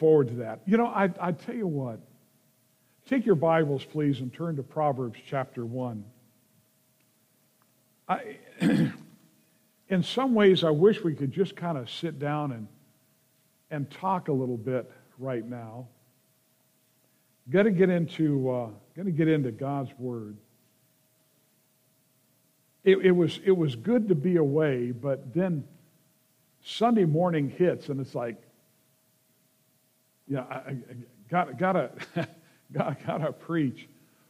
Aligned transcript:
forward 0.00 0.28
to 0.28 0.34
that. 0.36 0.62
You 0.66 0.78
know, 0.78 0.86
I, 0.86 1.10
I 1.20 1.32
tell 1.32 1.54
you 1.54 1.66
what. 1.66 2.00
Take 3.06 3.26
your 3.26 3.34
Bibles, 3.34 3.84
please, 3.84 4.20
and 4.20 4.32
turn 4.32 4.56
to 4.56 4.62
Proverbs 4.62 5.18
chapter 5.28 5.64
1. 5.64 6.04
I, 8.08 8.36
in 9.88 10.02
some 10.02 10.34
ways, 10.34 10.64
I 10.64 10.70
wish 10.70 11.04
we 11.04 11.14
could 11.14 11.32
just 11.32 11.54
kind 11.54 11.76
of 11.76 11.90
sit 11.90 12.18
down 12.18 12.52
and, 12.52 12.66
and 13.70 13.90
talk 13.90 14.28
a 14.28 14.32
little 14.32 14.56
bit 14.56 14.90
right 15.18 15.46
now. 15.46 15.88
Got 17.50 17.64
to 17.64 17.70
get 17.70 17.90
into, 17.90 18.50
uh, 18.50 18.68
got 18.96 19.04
to 19.04 19.10
get 19.10 19.28
into 19.28 19.50
God's 19.50 19.90
Word. 19.98 20.38
It, 22.84 22.98
it, 22.98 23.10
was, 23.10 23.38
it 23.44 23.56
was 23.56 23.76
good 23.76 24.08
to 24.08 24.14
be 24.14 24.36
away, 24.36 24.92
but 24.92 25.34
then 25.34 25.64
Sunday 26.62 27.04
morning 27.04 27.50
hits, 27.50 27.90
and 27.90 28.00
it's 28.00 28.14
like, 28.14 28.40
yeah, 30.30 30.44
I, 30.48 30.54
I 30.54 30.76
got, 31.28 31.58
gotta, 31.58 31.90
gotta, 32.72 32.96
gotta 33.04 33.32
preach. 33.32 33.88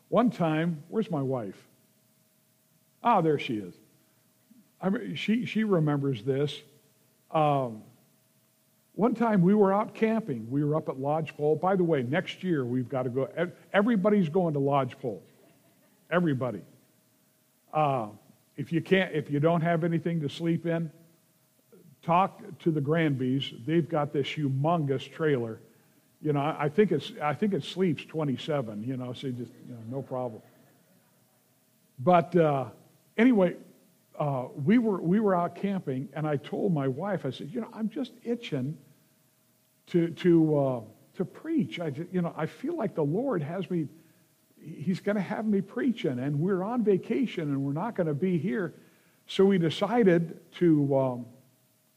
One 0.09 0.31
time, 0.31 0.83
where's 0.89 1.11
my 1.11 1.23
wife? 1.23 1.63
Ah, 3.05 3.19
oh, 3.19 3.23
there 3.23 3.39
she 3.39 3.57
is. 3.59 3.75
I, 4.81 4.89
mean, 4.89 5.15
she, 5.15 5.45
she 5.45 5.63
remembers 5.63 6.23
this. 6.23 6.59
Um, 7.31 7.83
one 8.95 9.15
time 9.15 9.43
we 9.43 9.55
were 9.55 9.73
out 9.73 9.95
camping. 9.95 10.51
We 10.51 10.65
were 10.65 10.75
up 10.75 10.89
at 10.89 10.99
Lodgepole. 10.99 11.57
By 11.57 11.77
the 11.77 11.85
way, 11.85 12.03
next 12.03 12.43
year 12.43 12.65
we've 12.65 12.89
got 12.89 13.03
to 13.03 13.11
go. 13.11 13.29
Everybody's 13.73 14.29
going 14.29 14.55
to 14.55 14.61
Lodgepole. 14.61 15.23
Everybody. 16.11 16.63
Uh, 17.73 18.09
if 18.57 18.73
you 18.73 18.81
can't, 18.81 19.15
if 19.15 19.31
you 19.31 19.39
don't 19.39 19.61
have 19.61 19.85
anything 19.85 20.21
to 20.23 20.29
sleep 20.29 20.67
in, 20.67 20.91
talk 22.03 22.43
to 22.61 22.71
the 22.71 22.81
Granbys. 22.81 23.65
They've 23.65 23.89
got 23.89 24.13
this 24.13 24.27
humongous 24.27 25.11
trailer. 25.11 25.61
You 26.23 26.35
know, 26.35 26.41
I 26.41 26.69
think 26.69 26.93
it's 26.93 27.13
I 27.23 27.33
think 27.35 27.55
it 27.55 27.65
sleeps 27.65 28.05
27. 28.05 28.83
You 28.83 28.97
know, 28.97 29.13
so 29.13 29.31
just 29.31 29.53
you 29.67 29.75
know, 29.75 29.81
no 29.89 30.03
problem. 30.03 30.43
But 31.99 32.37
uh, 32.37 32.67
anyway, 33.17 33.57
uh, 34.19 34.49
we 34.65 34.79
were 34.79 35.01
we 35.01 35.19
were 35.19 35.35
out 35.35 35.55
camping, 35.55 36.09
and 36.13 36.27
I 36.27 36.37
told 36.37 36.75
my 36.75 36.89
wife, 36.89 37.25
I 37.25 37.31
said, 37.31 37.51
you 37.51 37.61
know, 37.63 37.69
I'm 37.73 37.89
just 37.89 38.13
itching 38.23 38.77
to 39.89 40.11
to 40.11 40.59
uh, 40.59 40.81
to 41.17 41.25
preach. 41.25 41.81
I 41.81 41.93
you 42.13 42.21
know 42.21 42.35
I 42.37 42.47
feel 42.47 42.77
like 42.77 42.95
the 42.95 43.05
Lord 43.05 43.43
has 43.43 43.71
me. 43.71 43.89
He's 44.63 45.01
going 45.01 45.17
to 45.17 45.23
have 45.23 45.47
me 45.47 45.63
preaching, 45.63 46.19
and 46.19 46.39
we're 46.39 46.63
on 46.63 46.85
vacation, 46.85 47.45
and 47.45 47.63
we're 47.63 47.73
not 47.73 47.95
going 47.95 48.09
to 48.09 48.15
be 48.15 48.37
here. 48.37 48.75
So 49.27 49.47
we 49.47 49.57
decided 49.57 50.39
to 50.57 50.99
um, 50.99 51.27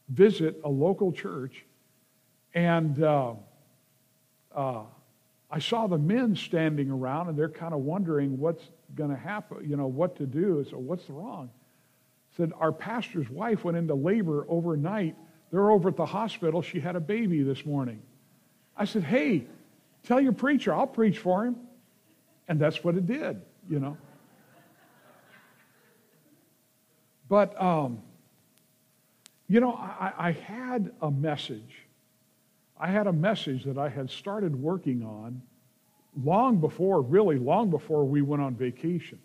visit 0.08 0.60
a 0.64 0.68
local 0.68 1.12
church, 1.12 1.66
and 2.54 3.02
uh, 4.54 4.82
I 5.50 5.58
saw 5.58 5.86
the 5.86 5.98
men 5.98 6.36
standing 6.36 6.90
around, 6.90 7.28
and 7.28 7.38
they're 7.38 7.48
kind 7.48 7.74
of 7.74 7.80
wondering 7.80 8.38
what's 8.38 8.62
going 8.94 9.10
to 9.10 9.16
happen, 9.16 9.68
you 9.68 9.76
know, 9.76 9.86
what 9.86 10.16
to 10.16 10.26
do. 10.26 10.64
So 10.70 10.78
what's 10.78 11.08
wrong? 11.08 11.50
Said 12.36 12.52
our 12.58 12.72
pastor's 12.72 13.28
wife 13.30 13.64
went 13.64 13.76
into 13.76 13.94
labor 13.94 14.46
overnight. 14.48 15.16
They're 15.50 15.70
over 15.70 15.90
at 15.90 15.96
the 15.96 16.06
hospital. 16.06 16.62
She 16.62 16.80
had 16.80 16.96
a 16.96 17.00
baby 17.00 17.42
this 17.42 17.64
morning. 17.64 18.02
I 18.76 18.84
said, 18.84 19.04
hey, 19.04 19.46
tell 20.02 20.20
your 20.20 20.32
preacher, 20.32 20.74
I'll 20.74 20.86
preach 20.86 21.18
for 21.18 21.44
him. 21.44 21.56
And 22.48 22.60
that's 22.60 22.82
what 22.82 22.96
it 22.96 23.06
did, 23.06 23.40
you 23.70 23.78
know. 23.78 23.96
But 27.28 27.60
um, 27.60 28.02
you 29.48 29.60
know, 29.60 29.72
I, 29.72 30.12
I 30.18 30.32
had 30.32 30.92
a 31.00 31.10
message. 31.10 31.83
I 32.78 32.88
had 32.88 33.06
a 33.06 33.12
message 33.12 33.64
that 33.64 33.78
I 33.78 33.88
had 33.88 34.10
started 34.10 34.54
working 34.54 35.02
on 35.04 35.40
long 36.22 36.58
before, 36.58 37.02
really 37.02 37.38
long 37.38 37.70
before 37.70 38.04
we 38.04 38.22
went 38.22 38.42
on 38.42 38.54
vacation. 38.54 39.18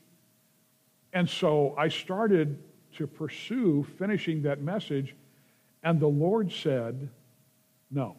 And 1.14 1.30
so 1.30 1.74
I 1.78 1.88
started 1.88 2.60
to 2.98 3.08
pursue 3.08 3.86
finishing 3.98 4.44
that 4.44 4.62
message, 4.62 5.16
and 5.84 6.00
the 6.00 6.08
Lord 6.08 6.52
said, 6.52 7.10
No. 7.92 8.16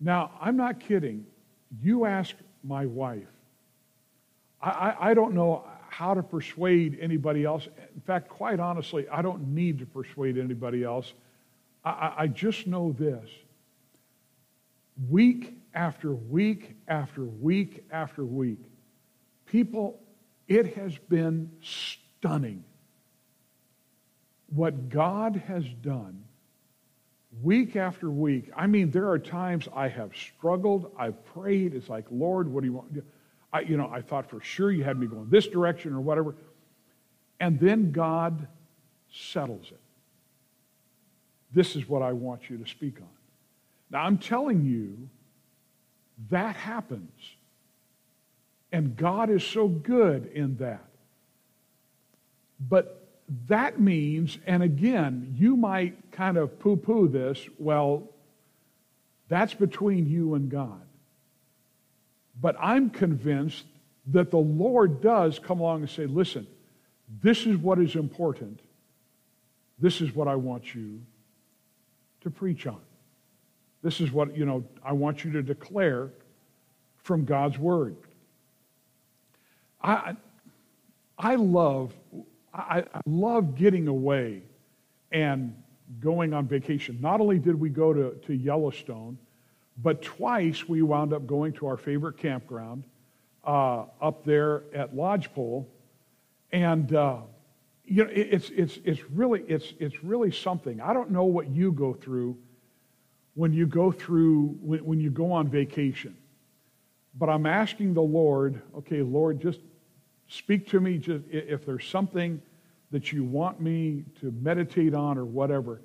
Now, 0.00 0.30
I'm 0.40 0.56
not 0.56 0.80
kidding. 0.80 1.26
You 1.82 2.06
ask 2.06 2.34
my 2.64 2.86
wife. 2.86 3.28
I, 4.62 4.70
I, 4.70 5.10
I 5.10 5.14
don't 5.14 5.34
know 5.34 5.64
how 5.90 6.14
to 6.14 6.22
persuade 6.22 6.98
anybody 7.00 7.44
else. 7.44 7.68
In 7.94 8.00
fact, 8.00 8.28
quite 8.28 8.60
honestly, 8.60 9.06
I 9.08 9.20
don't 9.20 9.48
need 9.54 9.78
to 9.80 9.86
persuade 9.86 10.38
anybody 10.38 10.84
else. 10.84 11.12
I, 11.84 12.14
I 12.18 12.26
just 12.28 12.66
know 12.66 12.94
this. 12.98 13.28
Week 15.08 15.54
after 15.74 16.12
week 16.12 16.76
after 16.88 17.24
week 17.24 17.84
after 17.90 18.24
week, 18.24 18.58
people, 19.46 20.00
it 20.48 20.74
has 20.74 20.96
been 21.08 21.50
stunning 21.62 22.64
what 24.48 24.88
God 24.88 25.36
has 25.46 25.64
done 25.82 26.24
week 27.42 27.76
after 27.76 28.10
week. 28.10 28.50
I 28.56 28.66
mean, 28.66 28.90
there 28.90 29.08
are 29.08 29.18
times 29.18 29.68
I 29.74 29.88
have 29.88 30.10
struggled, 30.14 30.92
I've 30.98 31.24
prayed. 31.26 31.74
It's 31.74 31.88
like, 31.88 32.06
Lord, 32.10 32.48
what 32.48 32.62
do 32.62 32.66
you 32.66 32.72
want? 32.74 33.04
I, 33.52 33.60
you 33.60 33.76
know, 33.76 33.88
I 33.92 34.00
thought 34.00 34.28
for 34.28 34.40
sure 34.40 34.70
you 34.70 34.84
had 34.84 34.98
me 34.98 35.06
going 35.06 35.28
this 35.30 35.46
direction 35.46 35.92
or 35.92 36.00
whatever. 36.00 36.34
And 37.38 37.58
then 37.58 37.92
God 37.92 38.46
settles 39.10 39.68
it. 39.70 39.80
This 41.52 41.74
is 41.74 41.88
what 41.88 42.02
I 42.02 42.12
want 42.12 42.50
you 42.50 42.58
to 42.58 42.68
speak 42.68 42.98
on. 43.00 43.08
Now, 43.90 44.04
I'm 44.04 44.18
telling 44.18 44.64
you, 44.64 45.08
that 46.30 46.54
happens. 46.56 47.10
And 48.72 48.96
God 48.96 49.30
is 49.30 49.42
so 49.42 49.66
good 49.66 50.30
in 50.32 50.56
that. 50.58 50.84
But 52.60 53.08
that 53.48 53.80
means, 53.80 54.38
and 54.46 54.62
again, 54.62 55.34
you 55.38 55.56
might 55.56 56.12
kind 56.12 56.36
of 56.36 56.58
poo 56.58 56.76
poo 56.76 57.08
this, 57.08 57.48
well, 57.58 58.08
that's 59.28 59.54
between 59.54 60.08
you 60.08 60.34
and 60.34 60.50
God. 60.50 60.82
But 62.40 62.56
I'm 62.60 62.90
convinced 62.90 63.64
that 64.08 64.30
the 64.30 64.38
Lord 64.38 65.00
does 65.00 65.38
come 65.38 65.60
along 65.60 65.82
and 65.82 65.90
say, 65.90 66.06
listen, 66.06 66.46
this 67.22 67.46
is 67.46 67.56
what 67.56 67.78
is 67.78 67.96
important. 67.96 68.60
This 69.78 70.00
is 70.00 70.14
what 70.14 70.28
I 70.28 70.36
want 70.36 70.74
you 70.74 71.00
to 72.22 72.30
preach 72.30 72.66
on. 72.66 72.80
This 73.82 74.00
is 74.00 74.12
what, 74.12 74.36
you 74.36 74.44
know, 74.44 74.64
I 74.84 74.92
want 74.92 75.24
you 75.24 75.32
to 75.32 75.42
declare 75.42 76.10
from 76.98 77.24
God's 77.24 77.58
Word. 77.58 77.96
I, 79.82 80.16
I 81.18 81.36
love, 81.36 81.94
I, 82.52 82.84
I 82.94 83.00
love 83.06 83.54
getting 83.54 83.88
away 83.88 84.42
and 85.12 85.54
going 85.98 86.34
on 86.34 86.46
vacation. 86.46 86.98
Not 87.00 87.20
only 87.20 87.38
did 87.38 87.58
we 87.58 87.70
go 87.70 87.92
to, 87.92 88.10
to 88.26 88.34
Yellowstone, 88.34 89.18
but 89.82 90.02
twice 90.02 90.68
we 90.68 90.82
wound 90.82 91.12
up 91.12 91.26
going 91.26 91.52
to 91.54 91.66
our 91.66 91.76
favorite 91.76 92.18
campground 92.18 92.84
uh, 93.44 93.84
up 94.00 94.24
there 94.24 94.64
at 94.74 94.94
Lodgepole, 94.94 95.66
and 96.52 96.94
uh, 96.94 97.18
you 97.84 98.04
know 98.04 98.10
it's 98.12 98.50
it's 98.50 98.78
it's 98.84 99.02
really 99.10 99.42
it's 99.48 99.72
it's 99.78 100.04
really 100.04 100.30
something. 100.30 100.80
I 100.80 100.92
don't 100.92 101.10
know 101.10 101.24
what 101.24 101.48
you 101.48 101.72
go 101.72 101.94
through 101.94 102.36
when 103.34 103.52
you 103.52 103.66
go 103.66 103.92
through 103.92 104.58
when, 104.60 104.84
when 104.84 105.00
you 105.00 105.10
go 105.10 105.32
on 105.32 105.48
vacation, 105.48 106.16
but 107.14 107.28
I'm 107.28 107.46
asking 107.46 107.94
the 107.94 108.02
Lord, 108.02 108.60
okay, 108.78 109.02
Lord, 109.02 109.40
just 109.40 109.60
speak 110.28 110.68
to 110.70 110.80
me. 110.80 110.98
Just 110.98 111.24
if 111.30 111.64
there's 111.64 111.86
something 111.86 112.40
that 112.90 113.12
you 113.12 113.24
want 113.24 113.60
me 113.60 114.04
to 114.20 114.32
meditate 114.40 114.94
on 114.94 115.16
or 115.18 115.24
whatever, 115.24 115.80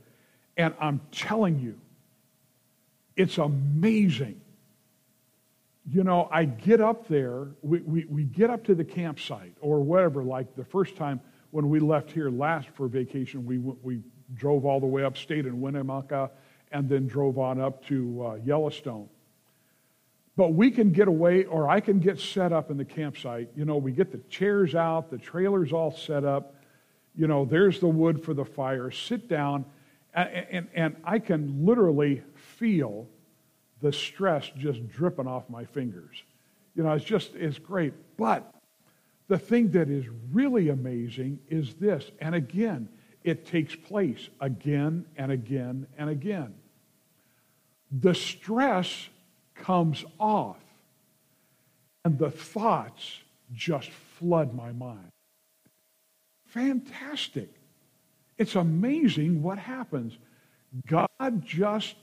and 0.57 0.73
I'm 0.79 1.01
telling 1.11 1.59
you 1.59 1.79
it's 3.15 3.37
amazing. 3.37 4.41
You 5.87 6.03
know, 6.03 6.27
I 6.31 6.45
get 6.45 6.81
up 6.81 7.07
there, 7.07 7.47
we, 7.61 7.79
we, 7.81 8.05
we 8.05 8.23
get 8.23 8.49
up 8.49 8.63
to 8.65 8.75
the 8.75 8.83
campsite 8.83 9.53
or 9.61 9.81
whatever, 9.81 10.23
like 10.23 10.55
the 10.55 10.65
first 10.65 10.95
time 10.95 11.21
when 11.51 11.69
we 11.69 11.79
left 11.79 12.11
here 12.11 12.29
last 12.29 12.67
for 12.69 12.87
vacation, 12.87 13.45
we, 13.45 13.59
we 13.59 14.01
drove 14.33 14.65
all 14.65 14.79
the 14.79 14.87
way 14.87 15.03
up, 15.03 15.15
stayed 15.15 15.45
in 15.45 15.61
Winnemucca, 15.61 16.31
and 16.75 16.89
then 16.89 17.07
drove 17.07 17.39
on 17.39 17.61
up 17.61 17.85
to 17.85 18.25
uh, 18.25 18.35
Yellowstone. 18.43 19.07
But 20.35 20.49
we 20.53 20.69
can 20.69 20.91
get 20.91 21.07
away, 21.07 21.45
or 21.45 21.69
I 21.69 21.79
can 21.79 21.99
get 21.99 22.19
set 22.19 22.51
up 22.51 22.69
in 22.69 22.75
the 22.75 22.83
campsite. 22.83 23.49
You 23.55 23.63
know, 23.63 23.77
we 23.77 23.93
get 23.93 24.11
the 24.11 24.17
chairs 24.29 24.75
out, 24.75 25.09
the 25.09 25.17
trailer's 25.17 25.71
all 25.71 25.95
set 25.95 26.25
up. 26.25 26.55
You 27.15 27.27
know, 27.27 27.45
there's 27.45 27.79
the 27.79 27.87
wood 27.87 28.21
for 28.21 28.33
the 28.33 28.43
fire. 28.43 28.91
Sit 28.91 29.29
down, 29.29 29.63
and, 30.13 30.47
and, 30.51 30.67
and 30.75 30.95
I 31.05 31.19
can 31.19 31.65
literally 31.65 32.21
feel 32.35 33.07
the 33.81 33.93
stress 33.93 34.51
just 34.57 34.85
dripping 34.89 35.27
off 35.27 35.49
my 35.49 35.63
fingers. 35.63 36.23
You 36.75 36.83
know, 36.83 36.91
it's 36.91 37.05
just, 37.05 37.35
it's 37.35 37.57
great. 37.57 37.93
But 38.17 38.53
the 39.29 39.37
thing 39.37 39.71
that 39.71 39.89
is 39.89 40.03
really 40.33 40.67
amazing 40.67 41.39
is 41.47 41.75
this, 41.75 42.11
and 42.19 42.35
again, 42.35 42.89
it 43.23 43.45
takes 43.45 43.73
place 43.75 44.27
again 44.41 45.05
and 45.15 45.31
again 45.31 45.87
and 45.97 46.09
again. 46.09 46.53
The 47.99 48.13
stress 48.13 49.09
comes 49.55 50.03
off 50.19 50.57
and 52.03 52.17
the 52.17 52.29
thoughts 52.29 53.19
just 53.53 53.89
flood 53.89 54.53
my 54.53 54.71
mind. 54.71 55.11
Fantastic. 56.47 57.49
It's 58.37 58.55
amazing 58.55 59.41
what 59.41 59.57
happens. 59.57 60.17
God 60.87 61.45
just 61.45 61.95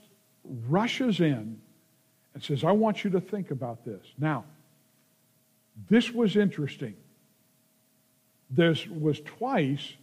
rushes 0.43 1.19
in 1.19 1.59
and 2.33 2.43
says, 2.43 2.63
I 2.63 2.71
want 2.71 3.03
you 3.03 3.09
to 3.11 3.21
think 3.21 3.51
about 3.51 3.85
this. 3.85 4.05
Now, 4.17 4.45
this 5.89 6.11
was 6.11 6.35
interesting. 6.35 6.95
There 8.49 8.75
was 8.91 9.19
twice 9.21 9.93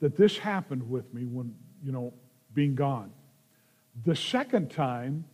that 0.00 0.16
this 0.16 0.38
happened 0.38 0.88
with 0.90 1.12
me 1.12 1.24
when, 1.24 1.54
you 1.84 1.92
know, 1.92 2.12
being 2.54 2.74
gone. 2.74 3.12
The 4.04 4.16
second 4.16 4.70
time 4.70 5.24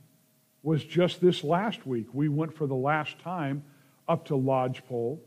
was 0.63 0.85
just 0.85 1.21
this 1.21 1.45
last 1.45 1.87
week. 1.87 2.07
We 2.13 2.29
went 2.29 2.55
for 2.55 2.67
the 2.67 2.75
last 2.75 3.19
time 3.21 3.63
up 4.09 4.27
to 4.27 4.37
Lodgepole 4.37 5.21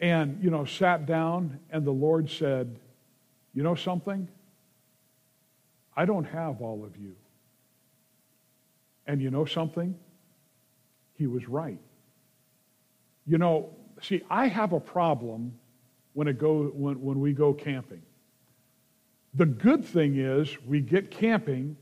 and, 0.00 0.42
you 0.42 0.50
know, 0.50 0.64
sat 0.64 1.06
down, 1.06 1.60
and 1.70 1.84
the 1.86 1.92
Lord 1.92 2.28
said, 2.28 2.78
You 3.54 3.62
know 3.62 3.76
something? 3.76 4.28
I 5.96 6.04
don't 6.04 6.24
have 6.24 6.60
all 6.60 6.84
of 6.84 6.96
you. 6.96 7.14
And 9.06 9.22
you 9.22 9.30
know 9.30 9.44
something? 9.44 9.94
He 11.14 11.26
was 11.28 11.48
right. 11.48 11.78
You 13.26 13.38
know, 13.38 13.70
see, 14.02 14.22
I 14.28 14.48
have 14.48 14.72
a 14.72 14.80
problem 14.80 15.54
when, 16.14 16.26
it 16.26 16.38
go, 16.38 16.64
when, 16.64 17.00
when 17.00 17.20
we 17.20 17.32
go 17.32 17.52
camping. 17.52 18.02
The 19.34 19.46
good 19.46 19.84
thing 19.84 20.16
is 20.16 20.60
we 20.66 20.80
get 20.80 21.10
camping 21.10 21.76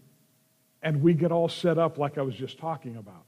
and 0.83 1.03
we 1.03 1.15
get 1.15 1.33
all 1.33 1.49
set 1.49 1.79
up 1.79 1.99
like 1.99 2.19
I 2.19 2.23
was 2.23 2.35
just 2.35 2.59
talking 2.59 2.97
about. 2.97 3.25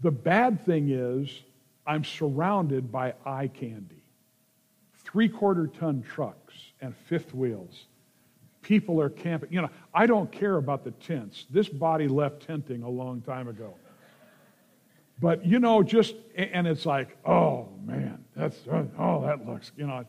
The 0.00 0.10
bad 0.10 0.64
thing 0.64 0.90
is 0.90 1.42
I'm 1.86 2.04
surrounded 2.04 2.92
by 2.92 3.14
eye 3.24 3.48
candy. 3.48 4.02
Three 5.04 5.28
quarter 5.28 5.66
ton 5.66 6.02
trucks 6.02 6.54
and 6.80 6.94
fifth 6.94 7.34
wheels. 7.34 7.86
People 8.62 9.00
are 9.00 9.08
camping. 9.08 9.52
You 9.52 9.62
know, 9.62 9.70
I 9.94 10.06
don't 10.06 10.30
care 10.30 10.56
about 10.56 10.84
the 10.84 10.90
tents. 10.90 11.46
This 11.50 11.68
body 11.68 12.06
left 12.06 12.46
tenting 12.46 12.82
a 12.82 12.88
long 12.88 13.22
time 13.22 13.48
ago. 13.48 13.74
But, 15.20 15.44
you 15.44 15.58
know, 15.58 15.82
just, 15.82 16.14
and 16.36 16.66
it's 16.66 16.86
like, 16.86 17.16
oh 17.26 17.68
man, 17.84 18.24
that's, 18.36 18.56
uh, 18.68 18.84
oh, 18.98 19.22
that 19.22 19.46
looks, 19.46 19.72
you 19.76 19.86
know. 19.86 20.04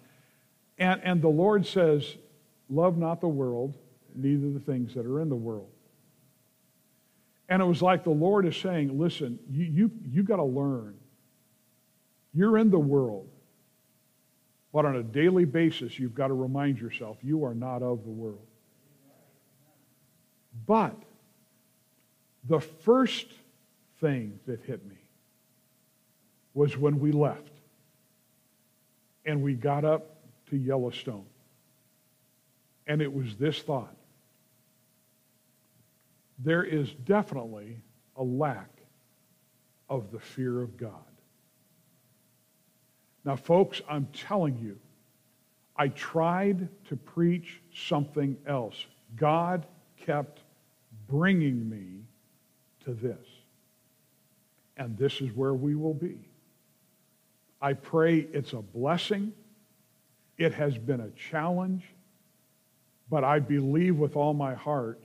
And, 0.77 1.01
and 1.03 1.21
the 1.21 1.29
Lord 1.29 1.65
says, 1.65 2.17
love 2.69 2.97
not 2.97 3.21
the 3.21 3.27
world, 3.27 3.73
neither 4.13 4.51
the 4.51 4.59
things 4.59 4.93
that 4.93 5.05
are 5.05 5.21
in 5.21 5.29
the 5.29 5.35
world. 5.35 5.69
And 7.50 7.63
it 7.63 7.66
was 7.66 7.81
like 7.81 8.04
the 8.04 8.12
Lord 8.12 8.46
is 8.46 8.56
saying, 8.56 8.98
listen, 8.98 9.40
you, 9.50 9.66
you, 9.66 9.92
you 10.07 10.24
got 10.24 10.36
to 10.36 10.44
learn. 10.44 10.96
You're 12.31 12.60
in 12.60 12.69
the 12.69 12.80
world. 12.80 13.28
But 14.72 14.86
on 14.86 14.96
a 14.96 15.04
daily 15.04 15.46
basis, 15.46 15.98
you've 15.98 16.13
got 16.13 16.28
to 16.28 16.36
remind 16.36 16.78
yourself 16.78 17.18
you 17.24 17.44
are 17.44 17.56
not 17.56 17.81
of 17.81 18.04
the 18.04 18.12
world. 18.12 18.46
But 20.68 20.96
the 22.48 22.60
first 22.60 23.28
thing 24.00 24.40
that 24.46 24.62
hit 24.62 24.86
me 24.88 24.98
was 26.54 26.78
when 26.78 27.00
we 27.00 27.12
left 27.12 27.51
and 29.25 29.42
we 29.42 29.56
got 29.56 29.86
up 29.86 30.18
to 30.51 30.56
Yellowstone. 30.57 31.25
And 32.86 33.01
it 33.01 33.12
was 33.12 33.36
this 33.36 33.60
thought 33.60 33.96
there 36.39 36.63
is 36.63 36.91
definitely 37.06 37.77
a 38.15 38.24
lack 38.24 38.69
of 39.89 40.12
the 40.12 40.19
fear 40.19 40.62
of 40.62 40.77
God. 40.77 40.94
Now, 43.25 43.36
folks, 43.36 43.81
I'm 43.89 44.07
telling 44.13 44.57
you, 44.57 44.80
I 45.75 45.89
tried 45.89 46.69
to 46.88 46.95
preach 46.95 47.62
something 47.74 48.38
else. 48.45 48.86
God 49.15 49.65
kept 49.97 50.41
bringing 51.07 51.69
me 51.69 52.03
to 52.86 52.94
this. 52.94 53.25
And 54.77 54.97
this 54.97 55.19
is 55.21 55.31
where 55.33 55.53
we 55.53 55.75
will 55.75 55.94
be. 55.94 56.30
I 57.62 57.74
pray 57.74 58.19
it's 58.31 58.53
a 58.53 58.62
blessing. 58.62 59.33
It 60.38 60.53
has 60.53 60.77
been 60.77 61.01
a 61.01 61.09
challenge, 61.12 61.83
but 63.09 63.25
I 63.25 63.39
believe 63.39 63.97
with 63.97 64.15
all 64.15 64.33
my 64.33 64.53
heart 64.53 65.01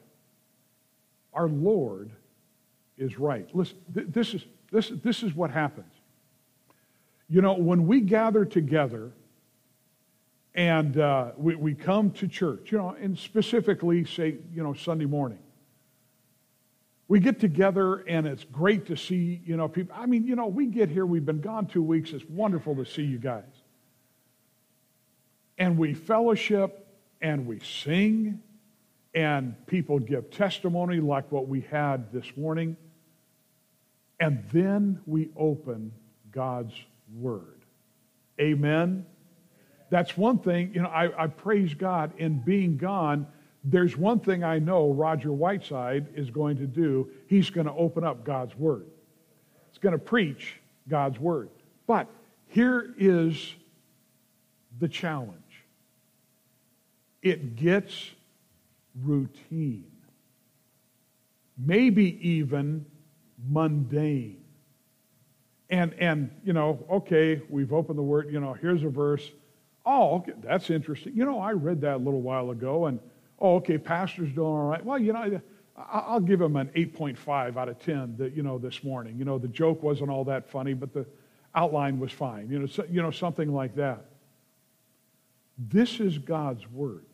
our 1.34 1.48
Lord 1.48 2.10
is 2.96 3.18
right. 3.18 3.48
Listen, 3.54 3.76
th- 3.92 4.06
this, 4.10 4.34
is, 4.34 4.44
this, 4.70 4.92
this 5.02 5.22
is 5.22 5.34
what 5.34 5.50
happens. 5.50 5.92
You 7.28 7.42
know, 7.42 7.54
when 7.54 7.86
we 7.86 8.00
gather 8.00 8.44
together 8.44 9.10
and 10.54 10.98
uh, 10.98 11.32
we, 11.36 11.56
we 11.56 11.74
come 11.74 12.10
to 12.12 12.28
church, 12.28 12.70
you 12.70 12.78
know, 12.78 12.96
and 13.00 13.18
specifically, 13.18 14.04
say, 14.04 14.36
you 14.52 14.62
know, 14.62 14.74
Sunday 14.74 15.06
morning, 15.06 15.38
we 17.08 17.20
get 17.20 17.40
together 17.40 17.96
and 18.06 18.26
it's 18.26 18.44
great 18.44 18.86
to 18.86 18.96
see, 18.96 19.42
you 19.44 19.56
know, 19.56 19.68
people. 19.68 19.94
I 19.98 20.06
mean, 20.06 20.26
you 20.26 20.36
know, 20.36 20.46
we 20.46 20.66
get 20.66 20.88
here, 20.88 21.04
we've 21.04 21.26
been 21.26 21.40
gone 21.40 21.66
two 21.66 21.82
weeks. 21.82 22.12
It's 22.12 22.24
wonderful 22.28 22.76
to 22.76 22.86
see 22.86 23.02
you 23.02 23.18
guys. 23.18 23.42
And 25.58 25.76
we 25.76 25.94
fellowship 25.94 26.86
and 27.20 27.46
we 27.46 27.60
sing 27.60 28.40
and 29.14 29.54
people 29.66 29.98
give 29.98 30.30
testimony 30.30 31.00
like 31.00 31.30
what 31.30 31.48
we 31.48 31.60
had 31.62 32.12
this 32.12 32.26
morning. 32.36 32.76
And 34.20 34.44
then 34.52 35.00
we 35.06 35.30
open 35.36 35.92
God's 36.30 36.74
Word. 37.16 37.60
Amen. 38.40 39.06
That's 39.90 40.16
one 40.16 40.38
thing, 40.38 40.72
you 40.74 40.82
know, 40.82 40.88
I, 40.88 41.24
I 41.24 41.26
praise 41.28 41.74
God 41.74 42.12
in 42.18 42.40
being 42.40 42.76
gone 42.76 43.26
there's 43.64 43.96
one 43.96 44.20
thing 44.20 44.44
I 44.44 44.58
know 44.58 44.92
Roger 44.92 45.32
Whiteside 45.32 46.08
is 46.14 46.30
going 46.30 46.58
to 46.58 46.66
do. 46.66 47.08
He's 47.26 47.48
going 47.48 47.66
to 47.66 47.72
open 47.72 48.04
up 48.04 48.22
God's 48.22 48.54
Word. 48.56 48.86
He's 49.70 49.78
going 49.78 49.94
to 49.94 49.98
preach 49.98 50.60
God's 50.86 51.18
Word. 51.18 51.48
But 51.86 52.08
here 52.48 52.94
is 52.98 53.54
the 54.78 54.88
challenge 54.88 55.40
it 57.22 57.56
gets 57.56 58.10
routine, 59.02 59.90
maybe 61.58 62.18
even 62.28 62.86
mundane. 63.48 64.42
And, 65.70 65.94
and, 65.94 66.30
you 66.44 66.52
know, 66.52 66.84
okay, 66.90 67.42
we've 67.48 67.72
opened 67.72 67.98
the 67.98 68.02
Word, 68.02 68.32
you 68.32 68.40
know, 68.40 68.52
here's 68.52 68.82
a 68.84 68.88
verse. 68.88 69.30
Oh, 69.86 70.16
okay, 70.16 70.32
that's 70.42 70.70
interesting. 70.70 71.14
You 71.16 71.24
know, 71.24 71.40
I 71.40 71.52
read 71.52 71.80
that 71.82 71.96
a 71.96 71.98
little 71.98 72.22
while 72.22 72.50
ago, 72.50 72.86
and 72.86 73.00
oh, 73.38 73.56
okay, 73.56 73.78
pastor's 73.78 74.32
doing 74.32 74.46
all 74.46 74.68
right. 74.68 74.84
Well, 74.84 74.98
you 74.98 75.12
know, 75.12 75.40
I'll 75.76 76.20
give 76.20 76.40
him 76.40 76.56
an 76.56 76.70
8.5 76.76 77.56
out 77.56 77.68
of 77.68 77.78
10, 77.80 78.16
that, 78.18 78.36
you 78.36 78.42
know, 78.42 78.58
this 78.58 78.84
morning. 78.84 79.18
You 79.18 79.24
know, 79.24 79.38
the 79.38 79.48
joke 79.48 79.82
wasn't 79.82 80.10
all 80.10 80.24
that 80.24 80.48
funny, 80.48 80.74
but 80.74 80.92
the 80.92 81.06
outline 81.54 81.98
was 81.98 82.12
fine. 82.12 82.48
You 82.50 82.60
know, 82.60 82.66
so, 82.66 82.84
you 82.88 83.02
know 83.02 83.10
something 83.10 83.52
like 83.52 83.74
that. 83.76 84.04
This 85.58 86.00
is 86.00 86.18
God's 86.18 86.68
word. 86.70 87.04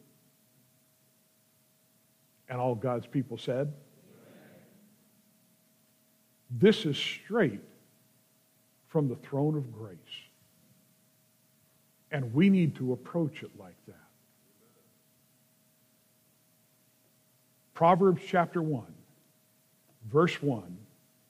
And 2.51 2.61
all 2.61 2.75
God's 2.75 3.07
people 3.07 3.39
said, 3.39 3.73
This 6.51 6.85
is 6.85 6.99
straight 6.99 7.61
from 8.89 9.09
the 9.09 9.15
throne 9.15 9.57
of 9.57 9.73
grace. 9.73 9.97
And 12.11 12.35
we 12.35 12.51
need 12.51 12.75
to 12.75 12.93
approach 12.93 13.45
it 13.45 13.53
like 13.57 13.77
that. 13.87 13.95
Proverbs 17.73 18.21
chapter 18.27 18.61
1, 18.61 18.85
verse 20.11 20.43
1, 20.43 20.77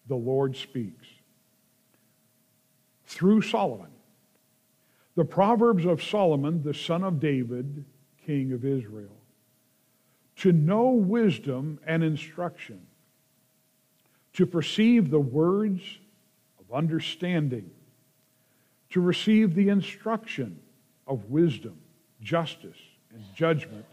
the 0.08 0.16
Lord 0.16 0.56
speaks 0.56 1.06
through 3.04 3.42
Solomon. 3.42 3.90
The 5.16 5.24
Proverbs 5.26 5.84
of 5.84 6.02
Solomon, 6.02 6.62
the 6.62 6.72
son 6.72 7.04
of 7.04 7.20
David, 7.20 7.84
king 8.24 8.52
of 8.52 8.64
Israel. 8.64 9.19
To 10.40 10.52
know 10.52 10.90
wisdom 10.90 11.80
and 11.87 12.02
instruction, 12.02 12.87
to 14.35 14.47
perceive 14.47 15.11
the 15.11 15.20
words 15.20 15.82
of 16.59 16.75
understanding, 16.75 17.70
to 18.90 19.00
receive 19.00 19.54
the 19.54 19.68
instruction 19.68 20.61
of 21.06 21.30
wisdom, 21.30 21.78
justice, 22.23 22.78
and 23.14 23.23
judgment 23.35 23.87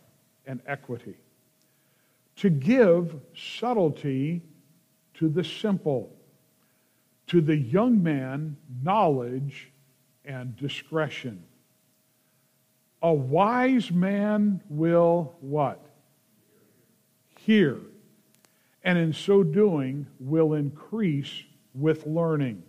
and 0.46 0.62
equity 0.68 1.16
to 2.38 2.50
give 2.50 3.20
subtlety 3.36 4.42
to 5.16 5.28
the 5.28 5.44
simple, 5.44 6.16
to 7.26 7.42
the 7.42 7.56
young 7.56 8.02
man, 8.02 8.56
knowledge 8.84 9.72
and 10.24 10.56
discretion. 10.56 11.44
A 13.02 13.14
wise 13.14 13.92
man 13.92 14.62
will 14.70 15.36
what? 15.42 15.84
Hear. 17.48 17.78
and 18.88 18.98
in 18.98 19.12
so 19.12 19.44
doing 19.44 20.08
will 20.18 20.54
increase 20.54 21.44
with 21.74 22.06
learning. 22.06 22.64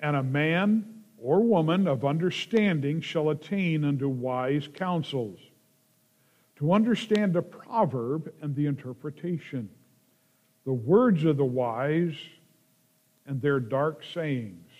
And 0.00 0.16
a 0.16 0.22
man 0.22 1.02
or 1.18 1.40
woman 1.40 1.86
of 1.86 2.06
understanding 2.06 3.02
shall 3.02 3.28
attain 3.28 3.84
unto 3.84 4.08
wise 4.08 4.66
counsels, 4.72 5.40
to 6.56 6.72
understand 6.72 7.36
a 7.36 7.42
proverb 7.42 8.32
and 8.40 8.56
the 8.56 8.64
interpretation, 8.64 9.68
the 10.64 10.72
words 10.72 11.24
of 11.24 11.36
the 11.36 11.44
wise 11.44 12.16
and 13.26 13.42
their 13.42 13.60
dark 13.60 14.02
sayings. 14.14 14.70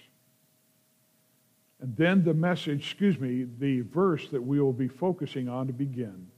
And 1.80 1.94
then 1.96 2.24
the 2.24 2.34
message, 2.34 2.80
excuse 2.80 3.20
me, 3.20 3.46
the 3.58 3.82
verse 3.82 4.28
that 4.30 4.42
we 4.42 4.58
will 4.58 4.72
be 4.72 4.88
focusing 4.88 5.50
on 5.50 5.66
to 5.66 5.72
begin. 5.72 6.28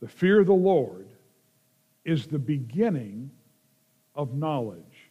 The 0.00 0.08
fear 0.08 0.40
of 0.40 0.46
the 0.46 0.54
Lord 0.54 1.06
is 2.04 2.26
the 2.26 2.38
beginning 2.38 3.30
of 4.14 4.34
knowledge. 4.34 5.10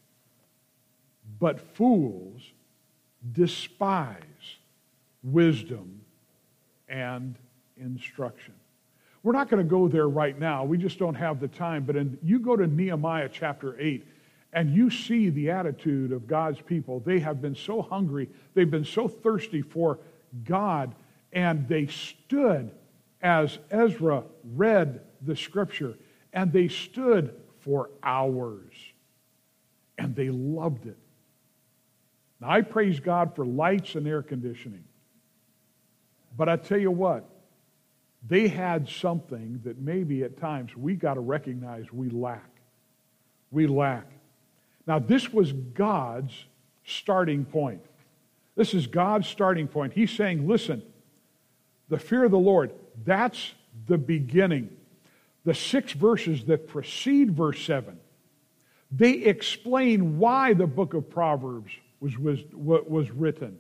But 1.40 1.60
fools 1.60 2.42
despise 3.32 4.22
wisdom 5.24 6.02
and 6.88 7.36
instruction. 7.78 8.54
We're 9.24 9.34
not 9.34 9.50
going 9.50 9.64
to 9.64 9.70
go 9.70 9.88
there 9.88 10.08
right 10.08 10.38
now. 10.40 10.64
We 10.64 10.78
just 10.78 11.00
don't 11.00 11.16
have 11.16 11.40
the 11.40 11.48
time. 11.48 11.84
But 11.84 11.96
in, 11.96 12.18
you 12.22 12.40
go 12.40 12.56
to 12.56 12.68
Nehemiah 12.68 13.30
chapter 13.32 13.76
8, 13.80 14.06
and 14.54 14.72
you 14.72 14.92
see 14.92 15.30
the 15.30 15.50
attitude 15.50 16.12
of 16.12 16.28
God's 16.28 16.62
people. 16.62 17.00
They 17.00 17.20
have 17.20 17.42
been 17.42 17.56
so 17.56 17.82
hungry, 17.82 18.30
they've 18.54 18.70
been 18.70 18.86
so 18.86 19.08
thirsty 19.08 19.64
for 19.64 19.98
God, 20.44 20.94
and 21.34 21.68
they 21.68 21.88
stood 21.88 22.72
as 23.26 23.58
Ezra 23.72 24.24
read 24.54 25.02
the 25.20 25.36
scripture, 25.36 25.98
and 26.32 26.54
they 26.54 26.68
stood 26.68 27.34
for 27.62 27.90
hours, 28.04 28.76
and 29.98 30.16
they 30.16 30.30
loved 30.30 30.86
it. 30.86 30.98
Now, 32.40 32.52
I 32.52 32.62
praise 32.62 33.00
God 33.00 33.36
for 33.36 33.44
lights 33.44 33.96
and 33.96 34.08
air 34.08 34.22
conditioning. 34.22 34.84
But 36.38 36.50
I 36.50 36.58
tell 36.58 36.78
you 36.78 36.92
what, 36.92 37.28
they 38.28 38.48
had 38.48 38.88
something 38.88 39.60
that 39.64 39.80
maybe 39.80 40.24
at 40.24 40.38
times 40.38 40.78
we 40.78 40.94
got 40.94 41.16
to 41.16 41.20
recognize 41.20 41.92
we 41.92 42.10
lack. 42.10 42.52
We 43.50 43.66
lack. 43.66 44.06
Now, 44.86 45.00
this 45.00 45.34
was 45.34 45.52
God's 45.52 46.46
starting 46.84 47.44
point. 47.44 47.82
This 48.56 48.76
is 48.76 48.86
God's 48.86 49.28
starting 49.28 49.68
point. 49.68 49.94
He's 49.94 50.12
saying, 50.12 50.48
listen, 50.48 50.84
the 51.90 51.98
fear 51.98 52.24
of 52.24 52.30
the 52.30 52.38
Lord, 52.38 52.72
that's 53.04 53.54
the 53.88 53.98
beginning. 53.98 54.70
The 55.44 55.54
six 55.54 55.92
verses 55.92 56.46
that 56.46 56.68
precede 56.68 57.32
verse 57.32 57.62
7, 57.64 58.00
they 58.92 59.12
explain 59.12 60.18
why 60.18 60.54
the 60.54 60.68
book 60.68 60.94
of 60.94 61.10
Proverbs 61.10 61.72
was, 62.00 62.18
was, 62.18 62.40
was 62.54 63.12
written. 63.12 63.58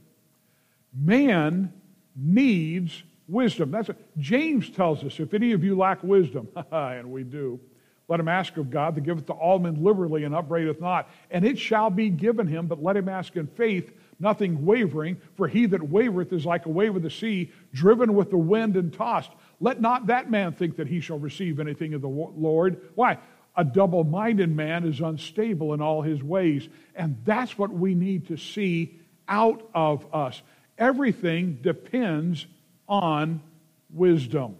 Man 0.93 1.73
needs 2.15 3.03
wisdom. 3.27 3.71
That's 3.71 3.89
what 3.89 4.17
James 4.17 4.69
tells 4.69 5.03
us. 5.03 5.19
If 5.19 5.33
any 5.33 5.51
of 5.51 5.63
you 5.63 5.75
lack 5.77 6.03
wisdom, 6.03 6.47
and 6.71 7.11
we 7.11 7.23
do, 7.23 7.59
let 8.07 8.19
him 8.19 8.27
ask 8.27 8.57
of 8.57 8.69
God, 8.69 8.95
that 8.95 9.01
giveth 9.01 9.25
to 9.27 9.33
all 9.33 9.59
men 9.59 9.83
liberally 9.83 10.23
and 10.23 10.35
upbraideth 10.35 10.79
not, 10.79 11.09
and 11.31 11.43
it 11.43 11.57
shall 11.57 11.89
be 11.89 12.09
given 12.09 12.47
him, 12.47 12.67
but 12.67 12.81
let 12.81 12.95
him 12.95 13.09
ask 13.09 13.35
in 13.35 13.47
faith, 13.47 13.91
nothing 14.19 14.65
wavering, 14.65 15.17
for 15.35 15.47
he 15.47 15.65
that 15.67 15.81
wavereth 15.81 16.33
is 16.33 16.45
like 16.45 16.65
a 16.65 16.69
wave 16.69 16.95
of 16.95 17.03
the 17.03 17.09
sea, 17.09 17.51
driven 17.73 18.13
with 18.13 18.29
the 18.29 18.37
wind 18.37 18.75
and 18.75 18.93
tossed. 18.93 19.31
Let 19.59 19.81
not 19.81 20.07
that 20.07 20.29
man 20.29 20.53
think 20.53 20.77
that 20.77 20.87
he 20.87 20.99
shall 20.99 21.19
receive 21.19 21.59
anything 21.59 21.93
of 21.93 22.01
the 22.01 22.07
Lord. 22.07 22.81
Why? 22.95 23.17
A 23.55 23.63
double 23.63 24.03
minded 24.03 24.53
man 24.53 24.85
is 24.85 24.99
unstable 24.99 25.73
in 25.73 25.81
all 25.81 26.01
his 26.01 26.21
ways. 26.21 26.67
And 26.95 27.17
that's 27.23 27.57
what 27.57 27.71
we 27.71 27.95
need 27.95 28.27
to 28.27 28.37
see 28.37 28.99
out 29.27 29.67
of 29.73 30.05
us. 30.13 30.41
Everything 30.77 31.59
depends 31.61 32.45
on 32.87 33.41
wisdom. 33.89 34.57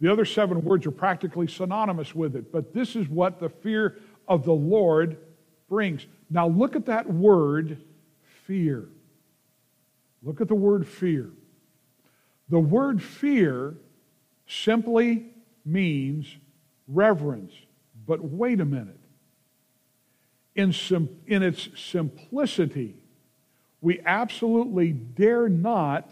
The 0.00 0.10
other 0.10 0.24
seven 0.24 0.62
words 0.62 0.86
are 0.86 0.90
practically 0.90 1.46
synonymous 1.46 2.14
with 2.14 2.36
it, 2.36 2.52
but 2.52 2.74
this 2.74 2.96
is 2.96 3.08
what 3.08 3.38
the 3.40 3.48
fear 3.48 3.98
of 4.28 4.44
the 4.44 4.52
Lord 4.52 5.18
brings. 5.68 6.06
Now, 6.30 6.48
look 6.48 6.76
at 6.76 6.86
that 6.86 7.10
word, 7.12 7.78
fear. 8.46 8.88
Look 10.22 10.40
at 10.40 10.48
the 10.48 10.54
word 10.54 10.86
fear. 10.86 11.30
The 12.48 12.58
word 12.58 13.02
fear 13.02 13.74
simply 14.46 15.26
means 15.64 16.26
reverence. 16.88 17.52
But 18.06 18.22
wait 18.22 18.60
a 18.60 18.64
minute. 18.64 19.00
In, 20.54 20.72
sim- 20.72 21.20
in 21.26 21.42
its 21.42 21.68
simplicity, 21.76 22.94
we 23.80 24.00
absolutely 24.04 24.92
dare 24.92 25.48
not 25.48 26.08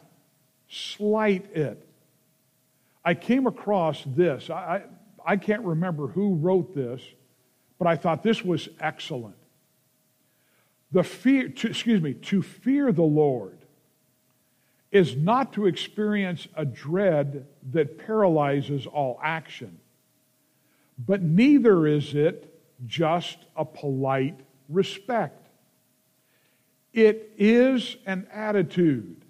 slight 0.69 1.55
it. 1.57 1.89
I 3.05 3.15
came 3.15 3.47
across 3.47 4.03
this. 4.05 4.51
I, 4.51 4.83
I 5.25 5.37
can't 5.37 5.63
remember 5.63 6.09
who 6.09 6.35
wrote 6.35 6.75
this, 6.75 7.01
but 7.79 7.87
I 7.87 7.97
thought 7.97 8.23
this 8.23 8.45
was 8.45 8.69
excellent. 8.81 9.37
The 10.95 11.03
fear, 11.03 11.49
to, 11.49 11.69
excuse 11.71 12.01
me, 12.01 12.15
to 12.15 12.41
fear 12.41 12.93
the 12.93 13.03
Lord 13.03 13.59
is 14.93 15.17
not 15.17 15.55
to 15.55 15.67
experience 15.67 16.47
a 16.55 16.65
dread 16.65 17.49
that 17.73 17.99
paralyzes 17.99 18.87
all 18.87 19.19
action, 19.21 19.81
but 20.97 21.21
neither 21.21 21.89
is 21.89 22.15
it 22.15 22.61
just 22.87 23.39
a 23.57 23.65
polite 23.65 24.39
respect. 24.69 25.49
It 26.93 27.33
is 27.39 27.97
an 28.07 28.29
attitude 28.33 29.25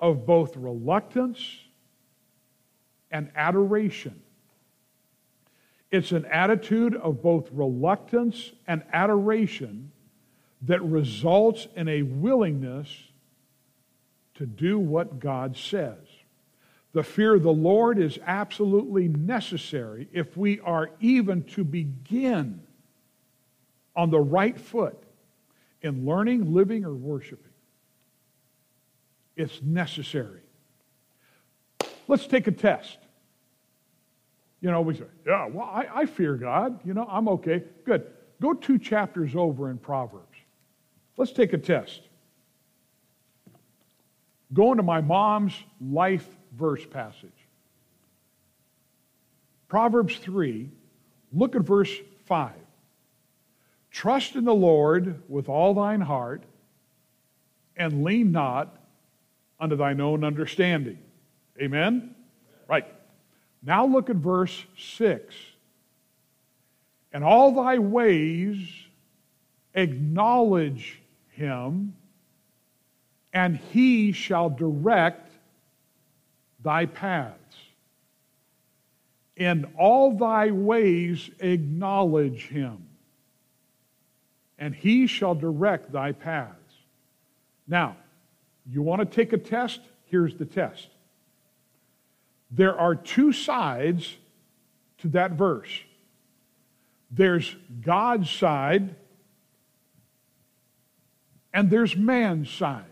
of 0.00 0.24
both 0.24 0.56
reluctance 0.56 1.58
and 3.10 3.30
adoration. 3.36 4.22
It's 5.90 6.12
an 6.12 6.24
attitude 6.24 6.94
of 6.94 7.20
both 7.20 7.50
reluctance 7.52 8.52
and 8.66 8.82
adoration 8.94 9.92
that 10.62 10.82
results 10.82 11.68
in 11.76 11.88
a 11.88 12.02
willingness 12.02 12.88
to 14.34 14.46
do 14.46 14.78
what 14.78 15.18
God 15.20 15.56
says. 15.56 15.98
The 16.92 17.02
fear 17.02 17.34
of 17.34 17.42
the 17.42 17.52
Lord 17.52 17.98
is 17.98 18.18
absolutely 18.26 19.08
necessary 19.08 20.08
if 20.12 20.36
we 20.36 20.60
are 20.60 20.90
even 21.00 21.42
to 21.44 21.64
begin 21.64 22.62
on 23.94 24.10
the 24.10 24.20
right 24.20 24.58
foot 24.58 24.96
in 25.82 26.06
learning, 26.06 26.54
living, 26.54 26.84
or 26.84 26.94
worshiping. 26.94 27.52
It's 29.36 29.60
necessary. 29.62 30.40
Let's 32.08 32.26
take 32.26 32.46
a 32.46 32.52
test. 32.52 32.98
You 34.60 34.70
know, 34.70 34.80
we 34.80 34.94
say, 34.94 35.04
yeah, 35.26 35.48
well, 35.48 35.66
I, 35.70 35.86
I 35.94 36.06
fear 36.06 36.34
God. 36.34 36.80
You 36.84 36.94
know, 36.94 37.06
I'm 37.10 37.28
okay. 37.28 37.62
Good. 37.84 38.06
Go 38.40 38.54
two 38.54 38.78
chapters 38.78 39.36
over 39.36 39.70
in 39.70 39.78
Proverbs. 39.78 40.35
Let's 41.16 41.32
take 41.32 41.52
a 41.52 41.58
test. 41.58 42.02
Go 44.52 44.70
into 44.70 44.82
my 44.82 45.00
mom's 45.00 45.54
life 45.80 46.28
verse 46.52 46.84
passage. 46.84 47.30
Proverbs 49.68 50.16
3, 50.18 50.70
look 51.32 51.56
at 51.56 51.62
verse 51.62 51.92
5. 52.26 52.52
Trust 53.90 54.36
in 54.36 54.44
the 54.44 54.54
Lord 54.54 55.22
with 55.28 55.48
all 55.48 55.74
thine 55.74 56.00
heart, 56.00 56.44
and 57.76 58.04
lean 58.04 58.30
not 58.30 58.78
unto 59.58 59.74
thine 59.76 60.00
own 60.00 60.22
understanding. 60.22 60.98
Amen? 61.60 62.14
Right. 62.68 62.86
Now 63.62 63.86
look 63.86 64.10
at 64.10 64.16
verse 64.16 64.64
6. 64.78 65.34
And 67.12 67.24
all 67.24 67.52
thy 67.52 67.78
ways 67.78 68.68
acknowledge 69.74 71.00
him, 71.36 71.94
and 73.32 73.56
he 73.56 74.12
shall 74.12 74.50
direct 74.50 75.30
thy 76.62 76.86
paths. 76.86 77.36
In 79.36 79.66
all 79.78 80.16
thy 80.16 80.50
ways 80.50 81.30
acknowledge 81.40 82.48
him, 82.48 82.86
and 84.58 84.74
he 84.74 85.06
shall 85.06 85.34
direct 85.34 85.92
thy 85.92 86.12
paths. 86.12 86.54
Now, 87.68 87.96
you 88.68 88.82
want 88.82 89.00
to 89.00 89.06
take 89.06 89.32
a 89.32 89.38
test? 89.38 89.80
Here's 90.06 90.34
the 90.36 90.46
test. 90.46 90.88
There 92.50 92.78
are 92.78 92.94
two 92.94 93.32
sides 93.32 94.16
to 94.98 95.08
that 95.08 95.32
verse. 95.32 95.82
There's 97.10 97.54
God's 97.82 98.30
side, 98.30 98.94
and 101.56 101.70
there's 101.70 101.96
man's 101.96 102.50
side. 102.50 102.84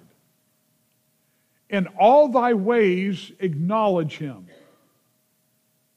In 1.68 1.86
all 1.98 2.28
thy 2.28 2.54
ways, 2.54 3.30
acknowledge 3.38 4.16
him. 4.16 4.46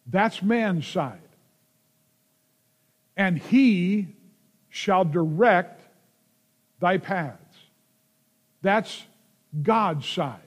That's 0.05 0.43
man's 0.43 0.85
side. 0.85 1.21
and 3.15 3.39
he 3.39 4.07
shall 4.69 5.03
direct 5.03 5.81
thy 6.79 6.97
paths. 6.97 7.57
That's 8.61 9.05
God's 9.63 10.05
side. 10.05 10.39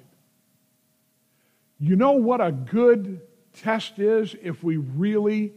You 1.80 1.96
know 1.96 2.12
what 2.12 2.40
a 2.40 2.52
good 2.52 3.22
test 3.54 3.98
is 3.98 4.36
if 4.40 4.62
we 4.62 4.76
really 4.76 5.52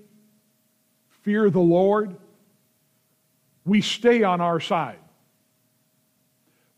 fear 1.21 1.49
the 1.49 1.59
Lord? 1.59 2.15
We 3.63 3.81
stay 3.81 4.23
on 4.23 4.41
our 4.41 4.59
side. 4.59 5.02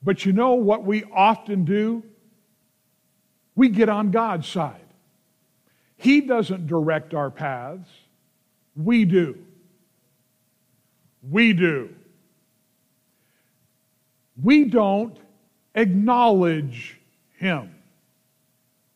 But 0.06 0.24
you 0.24 0.32
know 0.32 0.54
what 0.54 0.86
we 0.86 1.04
often 1.06 1.66
do? 1.66 2.04
We 3.56 3.70
get 3.70 3.90
on 3.90 4.12
God's 4.12 4.48
side. 4.48 4.86
He 5.98 6.22
doesn't 6.22 6.68
direct 6.68 7.16
our 7.16 7.32
paths, 7.32 7.90
we 8.76 9.04
do. 9.06 9.40
We 11.28 11.54
do. 11.54 11.90
We 14.42 14.66
don't 14.66 15.18
acknowledge 15.74 17.00
Him, 17.38 17.74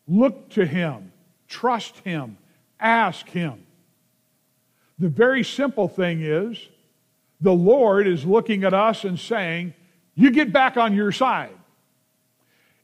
look 0.06 0.50
to 0.50 0.64
Him, 0.64 1.10
trust 1.48 1.98
Him, 2.00 2.38
ask 2.78 3.28
Him. 3.28 3.66
The 4.98 5.08
very 5.08 5.42
simple 5.42 5.88
thing 5.88 6.20
is 6.20 6.68
the 7.40 7.52
Lord 7.54 8.06
is 8.06 8.24
looking 8.24 8.62
at 8.62 8.74
us 8.74 9.04
and 9.04 9.18
saying, 9.18 9.74
You 10.14 10.30
get 10.30 10.52
back 10.52 10.76
on 10.76 10.94
your 10.94 11.12
side. 11.12 11.56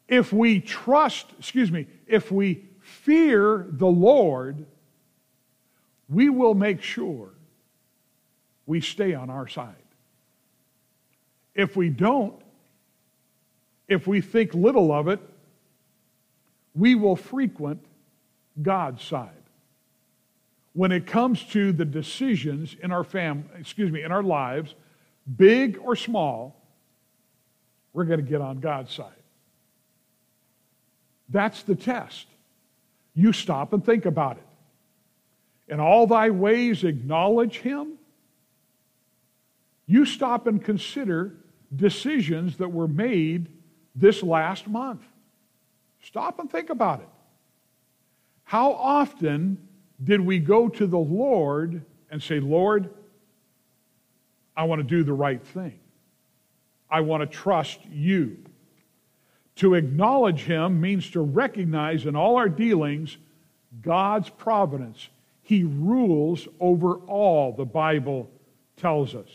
If 0.09 0.33
we 0.33 0.61
trust, 0.61 1.27
excuse 1.39 1.71
me, 1.71 1.87
if 2.07 2.31
we 2.31 2.65
fear 2.81 3.67
the 3.69 3.87
Lord, 3.87 4.67
we 6.09 6.29
will 6.29 6.55
make 6.55 6.83
sure 6.83 7.31
we 8.67 8.81
stay 8.81 9.15
on 9.15 9.31
our 9.31 9.49
side. 9.49 9.75
If 11.55 11.77
we 11.77 11.89
don't, 11.89 12.35
if 13.89 14.07
we 14.07 14.21
think 14.21 14.55
little 14.55 14.93
of 14.93 15.09
it, 15.09 15.21
we 16.75 16.95
will 16.95 17.17
frequent 17.17 17.85
God's 18.61 19.03
side. 19.03 19.31
When 20.75 20.93
it 20.93 21.07
comes 21.07 21.43
to 21.47 21.73
the 21.73 21.87
decisions 21.87 22.77
in 22.83 22.93
our 22.93 23.05
fam, 23.05 23.49
excuse 23.59 23.91
me, 23.91 24.03
in 24.03 24.13
our 24.13 24.23
lives, 24.23 24.75
big 25.37 25.79
or 25.83 25.97
small, 25.97 26.63
we're 27.97 28.05
going 28.05 28.23
to 28.23 28.31
get 28.31 28.43
on 28.43 28.61
God's 28.61 28.93
side. 28.93 29.09
That's 31.31 31.63
the 31.63 31.75
test. 31.75 32.27
You 33.15 33.33
stop 33.33 33.73
and 33.73 33.83
think 33.83 34.05
about 34.05 34.37
it. 34.37 35.73
In 35.73 35.81
all 35.81 36.07
thy 36.07 36.29
ways 36.29 36.85
acknowledge 36.85 37.57
him. 37.61 37.95
You 39.87 40.05
stop 40.05 40.47
and 40.47 40.63
consider 40.63 41.33
decisions 41.75 42.59
that 42.59 42.69
were 42.69 42.87
made 42.87 43.49
this 43.95 44.23
last 44.23 44.69
month. 44.69 45.03
Stop 46.03 46.39
and 46.39 46.53
think 46.53 46.69
about 46.69 47.01
it. 47.01 47.09
How 48.45 48.73
often 48.73 49.57
did 50.05 50.21
we 50.21 50.39
go 50.39 50.69
to 50.69 50.87
the 50.87 50.99
Lord 50.99 51.83
and 52.11 52.23
say, 52.23 52.41
Lord, 52.41 52.91
I 54.55 54.65
want 54.65 54.81
to 54.81 54.87
do 54.87 55.03
the 55.03 55.15
right 55.15 55.43
thing? 55.43 55.79
I 56.91 57.01
want 57.01 57.23
to 57.23 57.27
trust 57.27 57.81
you. 57.91 58.39
To 59.57 59.75
acknowledge 59.75 60.43
Him 60.43 60.81
means 60.81 61.11
to 61.13 61.21
recognize 61.21 62.07
in 62.07 62.15
all 62.15 62.37
our 62.37 62.49
dealings 62.49 63.17
God's 63.83 64.29
providence. 64.29 65.09
He 65.43 65.65
rules 65.65 66.47
over 66.61 66.97
all, 66.97 67.53
the 67.53 67.65
Bible 67.65 68.31
tells 68.77 69.15
us. 69.15 69.29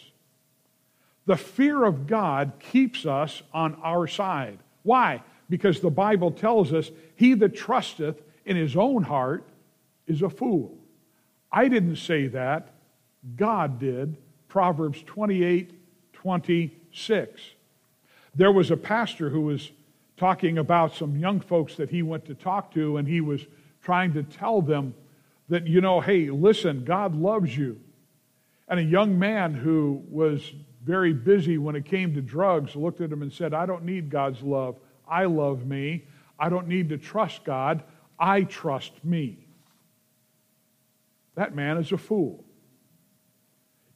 The 1.26 1.38
fear 1.38 1.84
of 1.84 2.08
God 2.08 2.54
keeps 2.60 3.06
us 3.06 3.42
on 3.54 3.76
our 3.84 4.08
side. 4.08 4.60
Why? 4.84 5.24
Because 5.50 5.80
the 5.80 5.90
Bible 5.90 6.32
tells 6.32 6.74
us, 6.74 6.92
He 7.16 7.34
that 7.36 7.56
trusteth 7.56 8.22
in 8.46 8.56
his 8.56 8.76
own 8.76 9.04
heart 9.04 9.48
is 10.08 10.22
a 10.22 10.30
fool. 10.30 10.78
I 11.52 11.68
didn't 11.68 11.98
say 11.98 12.28
that, 12.28 12.74
God 13.36 13.80
did. 13.80 14.18
Proverbs 14.48 15.02
28 15.04 15.74
26. 16.92 17.42
There 18.36 18.52
was 18.52 18.70
a 18.70 18.78
pastor 18.78 19.30
who 19.30 19.42
was 19.42 19.72
talking 20.18 20.58
about 20.58 20.94
some 20.94 21.16
young 21.18 21.40
folks 21.40 21.76
that 21.76 21.90
he 21.90 22.04
went 22.04 22.26
to 22.26 22.36
talk 22.36 22.74
to, 22.74 22.98
and 22.98 23.08
he 23.08 23.22
was 23.22 23.46
trying 23.82 24.14
to 24.14 24.24
tell 24.24 24.62
them 24.62 24.94
that, 25.50 25.68
you 25.68 25.82
know, 25.82 26.02
hey, 26.02 26.30
listen, 26.30 26.84
God 26.84 27.16
loves 27.16 27.56
you. 27.56 27.80
And 28.68 28.80
a 28.80 28.84
young 28.84 29.18
man 29.18 29.54
who 29.54 30.04
was 30.10 30.54
very 30.84 31.14
busy 31.14 31.58
when 31.58 31.76
it 31.76 31.86
came 31.86 32.14
to 32.14 32.22
drugs 32.22 32.76
looked 32.76 33.02
at 33.02 33.12
him 33.12 33.22
and 33.22 33.32
said, 33.32 33.54
I 33.54 33.66
don't 33.66 33.84
need 33.84 34.10
God's 34.10 34.42
love. 34.42 34.78
I 35.08 35.26
love 35.26 35.66
me. 35.66 36.06
I 36.40 36.50
don't 36.50 36.68
need 36.68 36.90
to 36.90 36.98
trust 36.98 37.44
God. 37.44 37.84
I 38.20 38.44
trust 38.44 38.94
me. 39.04 39.48
That 41.36 41.56
man 41.56 41.78
is 41.78 41.92
a 41.92 41.98
fool. 41.98 42.44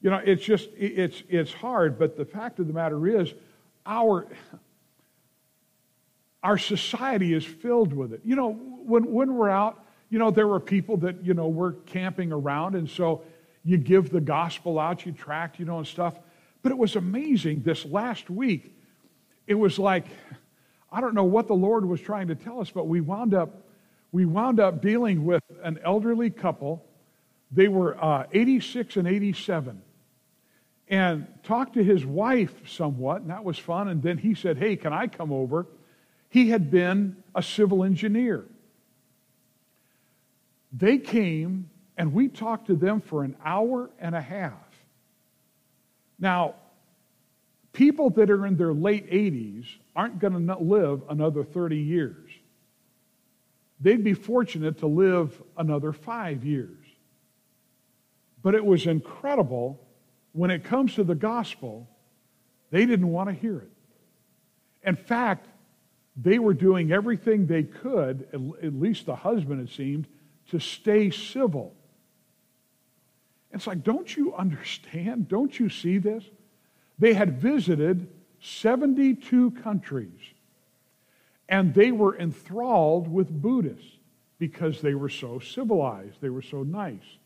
You 0.06 0.12
know, 0.12 0.22
it's 0.24 0.44
just, 0.44 0.70
it's, 0.78 1.24
it's 1.30 1.52
hard, 1.52 1.98
but 1.98 2.16
the 2.16 2.26
fact 2.26 2.60
of 2.60 2.68
the 2.68 2.74
matter 2.74 3.08
is, 3.08 3.34
our, 3.88 4.28
our 6.44 6.60
society 6.60 7.34
is 7.34 7.44
filled 7.44 7.92
with 7.92 8.14
it. 8.14 8.22
You 8.24 8.36
know, 8.36 8.54
when, 8.54 9.12
when 9.12 9.34
we're 9.34 9.50
out, 9.50 9.84
you 10.12 10.20
know, 10.20 10.30
there 10.30 10.48
were 10.48 10.60
people 10.60 10.96
that, 10.98 11.26
you 11.26 11.34
know, 11.34 11.48
were 11.48 11.72
camping 11.88 12.32
around, 12.32 12.76
and 12.76 12.88
so 12.88 13.24
you 13.64 13.80
give 13.80 14.12
the 14.12 14.22
gospel 14.22 14.78
out, 14.78 15.08
you 15.08 15.12
tract, 15.12 15.58
you 15.58 15.66
know, 15.66 15.80
and 15.80 15.88
stuff. 15.88 16.14
But 16.62 16.72
it 16.72 16.78
was 16.78 16.96
amazing 16.96 17.64
this 17.64 17.84
last 17.84 18.30
week. 18.30 18.78
It 19.48 19.56
was 19.56 19.80
like, 19.80 20.06
I 20.92 21.02
don't 21.02 21.16
know 21.16 21.24
what 21.24 21.48
the 21.48 21.56
Lord 21.56 21.84
was 21.84 22.00
trying 22.00 22.28
to 22.28 22.36
tell 22.36 22.62
us, 22.62 22.70
but 22.70 22.88
we 22.88 23.02
wound 23.02 23.34
up, 23.34 23.66
we 24.12 24.26
wound 24.26 24.60
up 24.60 24.84
dealing 24.84 25.26
with 25.26 25.42
an 25.64 25.80
elderly 25.84 26.30
couple. 26.30 26.86
They 27.50 27.70
were 27.70 27.98
uh, 28.00 28.28
86 28.32 28.98
and 28.98 29.08
87 29.08 29.82
and 30.88 31.28
talked 31.44 31.74
to 31.74 31.84
his 31.84 32.06
wife 32.06 32.54
somewhat, 32.70 33.22
and 33.22 33.32
that 33.32 33.44
was 33.44 33.58
fun. 33.58 33.88
And 33.88 34.04
then 34.04 34.18
he 34.18 34.36
said, 34.36 34.58
Hey, 34.58 34.76
can 34.76 34.94
I 34.94 35.08
come 35.08 35.32
over? 35.32 35.68
He 36.30 36.50
had 36.50 36.70
been 36.70 37.18
a 37.34 37.42
civil 37.42 37.84
engineer. 37.84 38.46
They 40.72 40.98
came 40.98 41.70
and 41.98 42.14
we 42.14 42.28
talked 42.28 42.68
to 42.68 42.76
them 42.76 43.00
for 43.00 43.24
an 43.24 43.38
hour 43.44 43.90
and 44.00 44.14
a 44.16 44.22
half. 44.22 44.54
Now, 46.20 46.56
people 47.72 48.10
that 48.12 48.30
are 48.30 48.46
in 48.46 48.58
their 48.58 48.74
late 48.74 49.10
80s 49.10 49.66
aren't 49.96 50.20
going 50.20 50.48
to 50.48 50.58
live 50.58 51.04
another 51.10 51.44
30 51.44 51.78
years. 51.78 52.32
They'd 53.80 54.04
be 54.04 54.14
fortunate 54.14 54.80
to 54.80 54.88
live 54.88 55.42
another 55.58 55.94
five 55.94 56.44
years. 56.44 56.78
But 58.42 58.56
it 58.56 58.66
was 58.66 58.86
incredible 58.86 59.85
when 60.36 60.52
it 60.52 60.66
comes 60.66 60.96
to 60.96 61.04
the 61.06 61.16
gospel, 61.16 61.88
they 62.70 62.86
didn't 62.86 63.08
want 63.08 63.30
to 63.30 63.34
hear 63.34 63.58
it. 63.58 63.72
In 64.84 64.98
fact, 64.98 65.48
they 66.18 66.40
were 66.40 66.54
doing 66.54 66.92
everything 66.92 67.48
they 67.48 67.64
could, 67.64 68.28
at 68.62 68.74
least 68.74 69.06
the 69.06 69.16
husband, 69.16 69.68
it 69.68 69.74
seemed, 69.74 70.08
to 70.52 70.60
stay 70.60 71.10
civil. 71.10 71.74
It's 73.54 73.66
like, 73.66 73.84
don't 73.84 74.16
you 74.16 74.36
understand? 74.36 75.30
Don't 75.30 75.58
you 75.58 75.70
see 75.70 76.00
this? 76.00 76.26
They 77.00 77.14
had 77.14 77.40
visited 77.40 78.08
72 78.42 79.52
countries, 79.52 80.20
and 81.48 81.74
they 81.74 81.94
were 81.94 82.18
enthralled 82.18 83.08
with 83.08 83.30
Buddhists 83.30 83.98
because 84.38 84.82
they 84.82 84.96
were 84.96 85.10
so 85.10 85.40
civilized, 85.40 86.20
they 86.20 86.30
were 86.30 86.42
so 86.42 86.64
nice. 86.64 87.18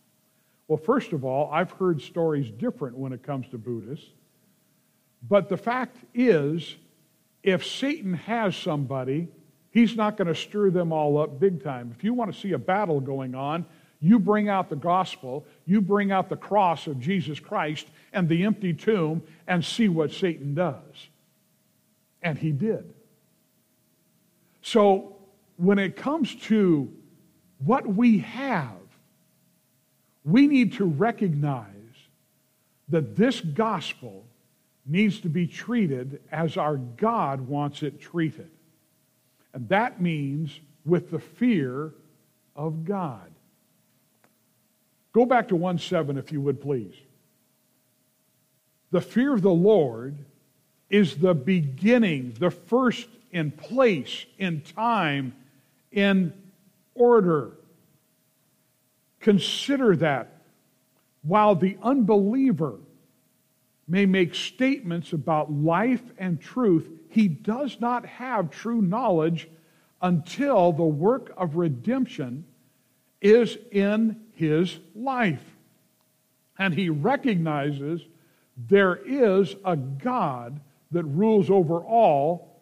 Well, 0.70 0.78
first 0.78 1.14
of 1.14 1.26
all, 1.26 1.50
I've 1.52 1.72
heard 1.72 2.00
stories 2.00 2.52
different 2.52 2.96
when 2.96 3.12
it 3.12 3.24
comes 3.24 3.48
to 3.50 3.58
Buddhists. 3.58 4.06
But 5.28 5.50
the 5.50 5.58
fact 5.58 5.98
is, 6.14 6.76
if 7.42 7.66
Satan 7.66 8.14
has 8.14 8.56
somebody, 8.56 9.30
he's 9.72 9.96
not 9.96 10.16
going 10.16 10.28
to 10.28 10.36
stir 10.36 10.70
them 10.70 10.94
all 10.94 11.18
up 11.18 11.40
big 11.40 11.64
time. 11.64 11.92
If 11.98 12.04
you 12.04 12.14
want 12.14 12.32
to 12.32 12.40
see 12.40 12.52
a 12.52 12.60
battle 12.60 13.00
going 13.00 13.34
on, 13.34 13.66
you 14.00 14.20
bring 14.20 14.48
out 14.48 14.70
the 14.70 14.76
gospel, 14.76 15.44
you 15.66 15.82
bring 15.82 16.12
out 16.12 16.30
the 16.30 16.38
cross 16.38 16.86
of 16.86 17.00
Jesus 17.00 17.40
Christ 17.40 17.88
and 18.14 18.30
the 18.30 18.46
empty 18.46 18.72
tomb, 18.72 19.24
and 19.48 19.66
see 19.66 19.90
what 19.90 20.12
Satan 20.12 20.54
does. 20.54 21.10
And 22.22 22.38
he 22.38 22.52
did. 22.52 22.94
So, 24.62 25.16
when 25.58 25.80
it 25.80 25.96
comes 25.96 26.36
to 26.36 26.94
what 27.58 27.88
we 27.88 28.20
have, 28.20 28.79
we 30.24 30.48
need 30.48 30.74
to 30.74 30.86
recognize 30.86 31.66
that 32.90 33.16
this 33.16 33.40
gospel 33.42 34.26
needs 34.86 35.20
to 35.22 35.30
be 35.30 35.46
treated 35.46 36.22
as 36.32 36.58
our 36.58 36.78
God 36.78 37.42
wants 37.42 37.84
it 37.84 38.02
treated. 38.02 38.50
And 39.54 39.70
that 39.70 40.02
means 40.02 40.60
with 40.86 41.12
the 41.12 41.20
fear 41.20 41.94
of 42.56 42.86
God. 42.86 43.32
Go 45.14 45.26
back 45.26 45.48
to 45.50 45.56
1 45.56 45.80
7, 45.80 46.18
if 46.18 46.32
you 46.32 46.42
would 46.42 46.62
please. 46.62 46.96
The 48.92 49.02
fear 49.02 49.34
of 49.34 49.42
the 49.42 49.50
Lord 49.50 50.18
is 50.90 51.18
the 51.18 51.36
beginning, 51.36 52.36
the 52.40 52.50
first 52.50 53.08
in 53.32 53.52
place, 53.52 54.26
in 54.38 54.62
time, 54.62 55.36
in 55.92 56.34
order. 56.96 57.52
Consider 59.20 59.96
that 59.98 60.42
while 61.22 61.56
the 61.56 61.78
unbeliever 61.82 62.80
may 63.88 64.06
make 64.06 64.36
statements 64.36 65.14
about 65.14 65.52
life 65.52 66.04
and 66.18 66.40
truth, 66.40 66.88
he 67.10 67.28
does 67.28 67.80
not 67.80 68.06
have 68.06 68.52
true 68.52 68.82
knowledge 68.82 69.50
until 70.02 70.72
the 70.72 70.84
work 70.84 71.34
of 71.36 71.56
redemption 71.56 72.46
is 73.22 73.58
in 73.72 74.22
his 74.34 74.80
life. 74.96 75.44
And 76.58 76.74
he 76.74 76.90
recognizes 76.90 78.02
there 78.56 78.96
is 78.96 79.56
a 79.66 79.76
God 79.76 80.60
that 80.92 81.04
rules 81.04 81.50
over 81.50 81.80
all, 81.80 82.62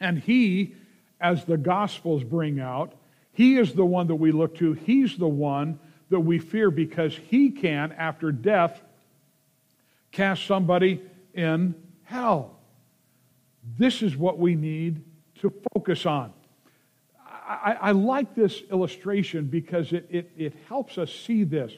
and 0.00 0.18
he, 0.18 0.74
as 1.20 1.44
the 1.44 1.56
Gospels 1.56 2.24
bring 2.24 2.60
out, 2.60 2.94
he 3.36 3.58
is 3.58 3.74
the 3.74 3.84
one 3.84 4.06
that 4.06 4.14
we 4.14 4.32
look 4.32 4.56
to. 4.56 4.72
He's 4.72 5.18
the 5.18 5.28
one 5.28 5.78
that 6.08 6.20
we 6.20 6.38
fear 6.38 6.70
because 6.70 7.14
he 7.14 7.50
can, 7.50 7.92
after 7.92 8.32
death, 8.32 8.80
cast 10.10 10.46
somebody 10.46 11.02
in 11.34 11.74
hell. 12.04 12.58
This 13.76 14.00
is 14.00 14.16
what 14.16 14.38
we 14.38 14.54
need 14.54 15.04
to 15.40 15.52
focus 15.74 16.06
on. 16.06 16.32
I, 17.28 17.76
I 17.78 17.90
like 17.90 18.34
this 18.34 18.62
illustration 18.72 19.48
because 19.48 19.92
it, 19.92 20.06
it, 20.08 20.30
it, 20.38 20.54
helps 20.66 20.96
us 20.96 21.12
see 21.12 21.44
this. 21.44 21.74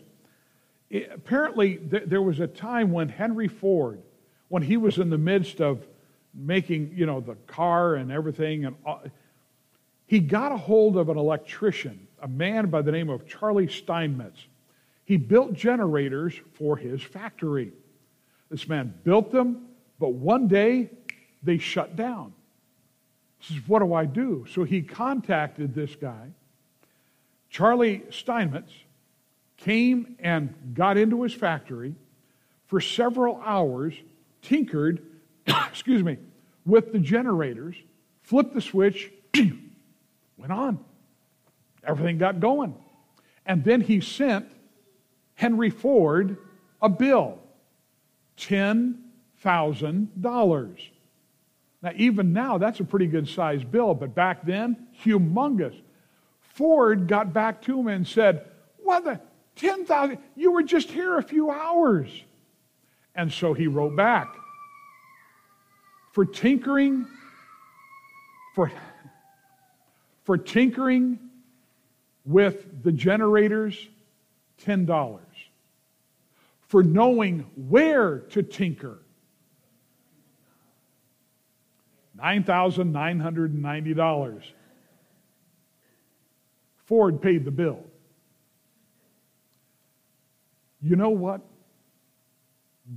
It, 0.91 1.11
apparently, 1.13 1.79
th- 1.79 2.05
there 2.07 2.23
was 2.23 2.39
a 2.39 2.47
time 2.47 2.93
when 2.93 3.09
Henry 3.09 3.49
Ford, 3.49 4.01
when 4.47 4.63
he 4.63 4.77
was 4.77 4.99
in 4.99 5.11
the 5.11 5.19
midst 5.19 5.61
of 5.61 5.85
making, 6.33 6.93
you 6.95 7.05
know, 7.05 7.21
the 7.21 7.35
car 7.49 7.97
and 7.97 8.13
everything, 8.13 8.65
and 8.65 8.77
all, 8.87 9.03
he 10.09 10.21
got 10.21 10.53
a 10.53 10.57
hold 10.57 10.97
of 10.97 11.11
an 11.11 11.19
electrician, 11.19 12.09
a 12.21 12.27
man 12.27 12.71
by 12.71 12.81
the 12.81 12.91
name 12.91 13.11
of 13.11 13.29
Charlie 13.29 13.69
Steinmetz. 13.69 14.41
He 15.05 15.19
built 15.19 15.53
generators 15.53 16.35
for 16.55 16.79
his 16.79 17.03
factory. 17.03 17.73
This 18.51 18.67
man 18.67 18.95
built 19.05 19.31
them, 19.31 19.69
but 20.01 20.15
one 20.15 20.49
day 20.49 20.89
they 21.43 21.59
shut 21.59 21.95
down. 21.95 22.33
He 23.39 23.55
says, 23.55 23.63
What 23.69 23.81
do 23.81 23.93
I 23.93 24.07
do? 24.07 24.47
So 24.51 24.65
he 24.65 24.81
contacted 24.81 25.75
this 25.75 25.95
guy. 25.95 26.31
Charlie 27.51 28.03
Steinmetz 28.11 28.73
came 29.59 30.17
and 30.21 30.73
got 30.73 30.97
into 30.97 31.23
his 31.23 31.35
factory 31.35 31.95
for 32.67 32.81
several 32.81 33.43
hours, 33.45 33.93
tinkered, 34.41 35.03
excuse 35.47 36.03
me, 36.03 36.17
with 36.65 36.93
the 36.93 36.99
generators, 36.99 37.77
flipped 38.23 38.55
the 38.55 38.63
switch, 38.63 39.11
went 40.39 40.53
on. 40.53 40.79
Everything 41.85 42.19
got 42.19 42.41
going. 42.41 42.75
And 43.45 43.65
then 43.65 43.81
he 43.81 44.01
sent 44.01 44.49
Henry 45.35 45.71
Ford 45.71 46.37
a 46.81 46.89
bill 46.89 47.41
$10,000. 48.39 50.89
Now, 51.81 51.93
even 51.95 52.33
now, 52.33 52.59
that's 52.59 52.81
a 52.81 52.85
pretty 52.85 53.07
good 53.07 53.29
sized 53.29 53.71
bill, 53.71 53.95
but 53.95 54.13
back 54.15 54.45
then, 54.45 54.89
humongous. 55.05 55.81
Ford 56.41 57.07
got 57.07 57.33
back 57.33 57.63
to 57.63 57.79
him 57.79 57.87
and 57.87 58.05
said, 58.07 58.45
What 58.79 59.05
the? 59.05 59.21
10,000? 59.57 60.19
You 60.37 60.53
were 60.53 60.63
just 60.63 60.91
here 60.91 61.17
a 61.19 61.23
few 61.23 61.51
hours. 61.51 62.09
And 63.15 63.33
so 63.33 63.55
he 63.55 63.67
wrote 63.67 63.97
back 63.97 64.29
for 66.13 66.25
tinkering, 66.25 67.07
for, 68.55 68.71
for 70.29 70.37
tinkering 70.37 71.19
with 72.27 72.83
the 72.83 72.93
generators, 72.93 73.89
$10 74.63 75.21
for 76.61 76.83
knowing 76.83 77.47
where 77.57 78.19
to 78.19 78.43
tinker. 78.43 78.99
$9,990. 82.21 84.43
Ford 86.85 87.23
paid 87.23 87.47
the 87.47 87.51
bill. 87.51 87.83
You 90.83 90.97
know 90.97 91.09
what? 91.09 91.41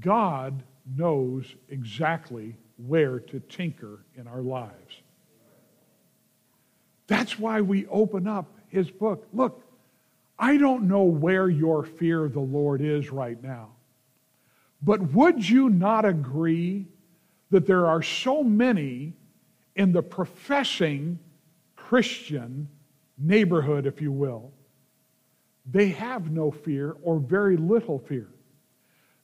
God 0.02 0.64
knows 0.98 1.46
exactly 1.70 2.58
where 2.76 3.20
to 3.20 3.40
tinker 3.40 4.04
in 4.18 4.28
our 4.28 4.42
lives. 4.42 5.02
That's 7.12 7.38
why 7.38 7.60
we 7.60 7.86
open 7.88 8.26
up 8.26 8.56
his 8.70 8.90
book. 8.90 9.28
Look, 9.34 9.66
I 10.40 10.56
don't 10.56 10.88
know 10.88 11.04
where 11.04 11.50
your 11.50 11.84
fear 11.84 12.24
of 12.24 12.32
the 12.32 12.40
Lord 12.40 12.82
is 12.82 13.12
right 13.12 13.44
now. 13.44 13.72
But 14.82 15.12
would 15.12 15.48
you 15.48 15.70
not 15.70 16.06
agree 16.06 16.88
that 17.50 17.68
there 17.68 17.86
are 17.86 18.02
so 18.02 18.46
many 18.46 19.12
in 19.76 19.92
the 19.92 20.02
professing 20.02 21.20
Christian 21.76 22.70
neighborhood, 23.18 23.86
if 23.86 24.02
you 24.02 24.14
will? 24.14 24.54
They 25.70 25.90
have 25.90 26.32
no 26.32 26.50
fear 26.50 26.96
or 27.04 27.20
very 27.20 27.58
little 27.58 28.00
fear. 28.00 28.30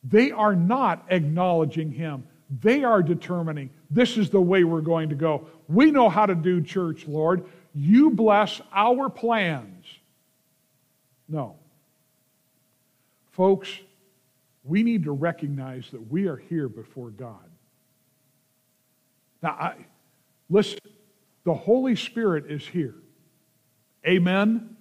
They 0.03 0.31
are 0.31 0.57
not 0.57 1.05
acknowledging 1.07 1.93
Him. 1.93 2.25
They 2.49 2.83
are 2.83 3.01
determining 3.01 3.69
this 3.89 4.17
is 4.17 4.29
the 4.29 4.41
way 4.41 4.65
we're 4.65 4.81
going 4.81 5.07
to 5.07 5.15
go. 5.15 5.47
We 5.69 5.91
know 5.91 6.09
how 6.09 6.25
to 6.25 6.35
do 6.35 6.61
church, 6.61 7.07
Lord. 7.07 7.45
You 7.79 8.09
bless 8.09 8.59
our 8.73 9.07
plans. 9.07 9.85
No. 11.29 11.57
Folks, 13.33 13.69
we 14.63 14.81
need 14.81 15.03
to 15.03 15.11
recognize 15.11 15.91
that 15.91 16.11
we 16.11 16.27
are 16.27 16.37
here 16.37 16.69
before 16.69 17.11
God. 17.11 17.47
Now, 19.43 19.49
I, 19.51 19.75
listen, 20.49 20.79
the 21.43 21.53
Holy 21.53 21.95
Spirit 21.95 22.49
is 22.49 22.65
here. 22.65 22.95
Amen? 24.07 24.25
Amen? 24.47 24.77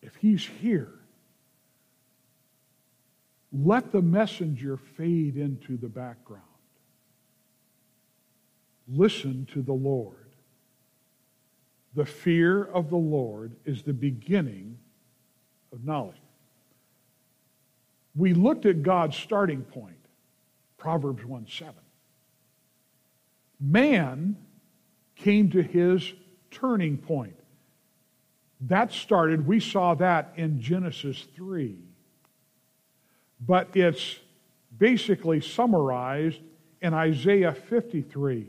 If 0.00 0.16
He's 0.16 0.46
here, 0.62 0.94
let 3.52 3.92
the 3.92 4.00
messenger 4.00 4.78
fade 4.96 5.36
into 5.36 5.76
the 5.76 5.88
background. 5.88 6.42
Listen 8.88 9.46
to 9.52 9.60
the 9.60 9.74
Lord. 9.74 10.19
The 11.94 12.06
fear 12.06 12.64
of 12.64 12.88
the 12.90 12.96
Lord 12.96 13.56
is 13.64 13.82
the 13.82 13.92
beginning 13.92 14.78
of 15.72 15.84
knowledge. 15.84 16.16
We 18.14 18.34
looked 18.34 18.66
at 18.66 18.82
God's 18.82 19.16
starting 19.16 19.62
point, 19.62 19.96
Proverbs 20.78 21.24
1 21.24 21.46
7. 21.48 21.74
Man 23.60 24.36
came 25.16 25.50
to 25.50 25.62
his 25.62 26.12
turning 26.50 26.96
point. 26.96 27.36
That 28.62 28.92
started, 28.92 29.46
we 29.46 29.60
saw 29.60 29.94
that 29.94 30.32
in 30.36 30.60
Genesis 30.60 31.26
3. 31.34 31.78
But 33.40 33.74
it's 33.74 34.18
basically 34.76 35.40
summarized 35.40 36.40
in 36.80 36.94
Isaiah 36.94 37.52
53. 37.52 38.48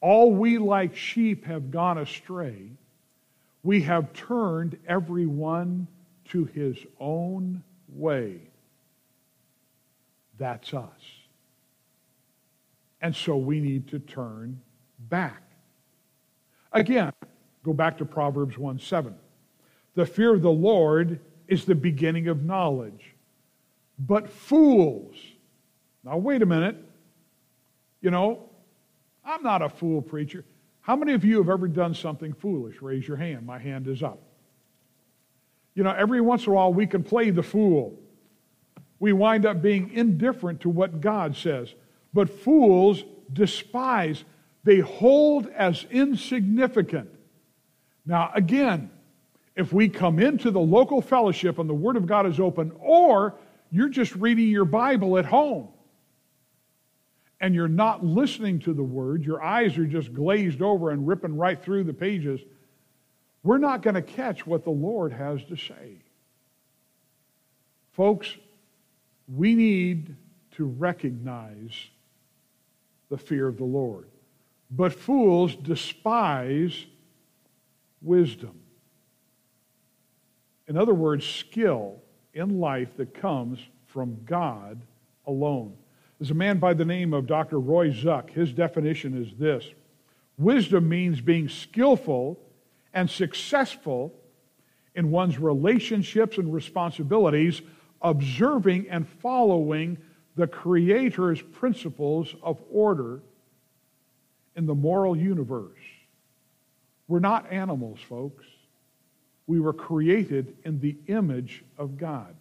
All 0.00 0.32
we 0.32 0.58
like 0.58 0.96
sheep 0.96 1.44
have 1.44 1.70
gone 1.70 1.98
astray. 1.98 2.70
We 3.62 3.82
have 3.82 4.12
turned 4.12 4.78
every 4.86 5.26
one 5.26 5.86
to 6.30 6.44
his 6.46 6.78
own 6.98 7.62
way. 7.88 8.40
That's 10.38 10.72
us. 10.72 10.88
And 13.02 13.14
so 13.14 13.36
we 13.36 13.60
need 13.60 13.88
to 13.88 13.98
turn 13.98 14.60
back. 14.98 15.42
Again, 16.72 17.12
go 17.62 17.72
back 17.72 17.98
to 17.98 18.04
Proverbs 18.04 18.56
1 18.56 18.78
7. 18.78 19.14
The 19.94 20.06
fear 20.06 20.34
of 20.34 20.42
the 20.42 20.50
Lord 20.50 21.20
is 21.48 21.64
the 21.64 21.74
beginning 21.74 22.28
of 22.28 22.44
knowledge. 22.44 23.14
But 23.98 24.30
fools, 24.30 25.16
now 26.04 26.16
wait 26.16 26.42
a 26.42 26.46
minute. 26.46 26.76
You 28.00 28.10
know, 28.10 28.49
I'm 29.30 29.44
not 29.44 29.62
a 29.62 29.68
fool 29.68 30.02
preacher. 30.02 30.44
How 30.80 30.96
many 30.96 31.12
of 31.12 31.24
you 31.24 31.38
have 31.38 31.48
ever 31.48 31.68
done 31.68 31.94
something 31.94 32.32
foolish? 32.32 32.82
Raise 32.82 33.06
your 33.06 33.16
hand. 33.16 33.46
My 33.46 33.60
hand 33.60 33.86
is 33.86 34.02
up. 34.02 34.20
You 35.76 35.84
know, 35.84 35.92
every 35.92 36.20
once 36.20 36.46
in 36.46 36.52
a 36.52 36.56
while 36.56 36.72
we 36.74 36.86
can 36.86 37.04
play 37.04 37.30
the 37.30 37.42
fool. 37.42 37.96
We 38.98 39.12
wind 39.12 39.46
up 39.46 39.62
being 39.62 39.90
indifferent 39.92 40.62
to 40.62 40.68
what 40.68 41.00
God 41.00 41.36
says. 41.36 41.72
But 42.12 42.28
fools 42.28 43.04
despise, 43.32 44.24
they 44.64 44.80
hold 44.80 45.46
as 45.46 45.86
insignificant. 45.92 47.08
Now, 48.04 48.32
again, 48.34 48.90
if 49.54 49.72
we 49.72 49.88
come 49.88 50.18
into 50.18 50.50
the 50.50 50.60
local 50.60 51.00
fellowship 51.00 51.60
and 51.60 51.70
the 51.70 51.74
Word 51.74 51.96
of 51.96 52.06
God 52.06 52.26
is 52.26 52.40
open, 52.40 52.72
or 52.80 53.36
you're 53.70 53.88
just 53.88 54.16
reading 54.16 54.48
your 54.48 54.64
Bible 54.64 55.18
at 55.18 55.24
home 55.24 55.68
and 57.40 57.54
you're 57.54 57.68
not 57.68 58.04
listening 58.04 58.58
to 58.60 58.74
the 58.74 58.82
word, 58.82 59.24
your 59.24 59.42
eyes 59.42 59.78
are 59.78 59.86
just 59.86 60.12
glazed 60.12 60.60
over 60.60 60.90
and 60.90 61.08
ripping 61.08 61.36
right 61.36 61.62
through 61.62 61.84
the 61.84 61.94
pages, 61.94 62.40
we're 63.42 63.58
not 63.58 63.82
going 63.82 63.94
to 63.94 64.02
catch 64.02 64.46
what 64.46 64.64
the 64.64 64.70
Lord 64.70 65.12
has 65.12 65.42
to 65.44 65.56
say. 65.56 66.02
Folks, 67.92 68.36
we 69.26 69.54
need 69.54 70.16
to 70.52 70.64
recognize 70.66 71.88
the 73.08 73.16
fear 73.16 73.48
of 73.48 73.56
the 73.56 73.64
Lord. 73.64 74.08
But 74.70 74.92
fools 74.92 75.56
despise 75.56 76.86
wisdom. 78.02 78.60
In 80.68 80.76
other 80.76 80.94
words, 80.94 81.26
skill 81.26 81.96
in 82.32 82.60
life 82.60 82.96
that 82.96 83.14
comes 83.14 83.58
from 83.86 84.20
God 84.24 84.82
alone. 85.26 85.74
There's 86.20 86.30
a 86.30 86.34
man 86.34 86.58
by 86.58 86.74
the 86.74 86.84
name 86.84 87.14
of 87.14 87.26
Dr. 87.26 87.58
Roy 87.58 87.90
Zuck. 87.92 88.28
His 88.28 88.52
definition 88.52 89.20
is 89.20 89.32
this 89.38 89.64
Wisdom 90.36 90.86
means 90.86 91.22
being 91.22 91.48
skillful 91.48 92.38
and 92.92 93.08
successful 93.08 94.14
in 94.94 95.10
one's 95.10 95.38
relationships 95.38 96.36
and 96.36 96.52
responsibilities, 96.52 97.62
observing 98.02 98.90
and 98.90 99.08
following 99.08 99.96
the 100.36 100.46
Creator's 100.46 101.40
principles 101.40 102.34
of 102.42 102.60
order 102.70 103.22
in 104.56 104.66
the 104.66 104.74
moral 104.74 105.16
universe. 105.16 105.78
We're 107.08 107.20
not 107.20 107.50
animals, 107.50 107.98
folks. 108.06 108.44
We 109.46 109.58
were 109.58 109.72
created 109.72 110.54
in 110.66 110.80
the 110.80 110.96
image 111.06 111.64
of 111.78 111.96
God. 111.96 112.34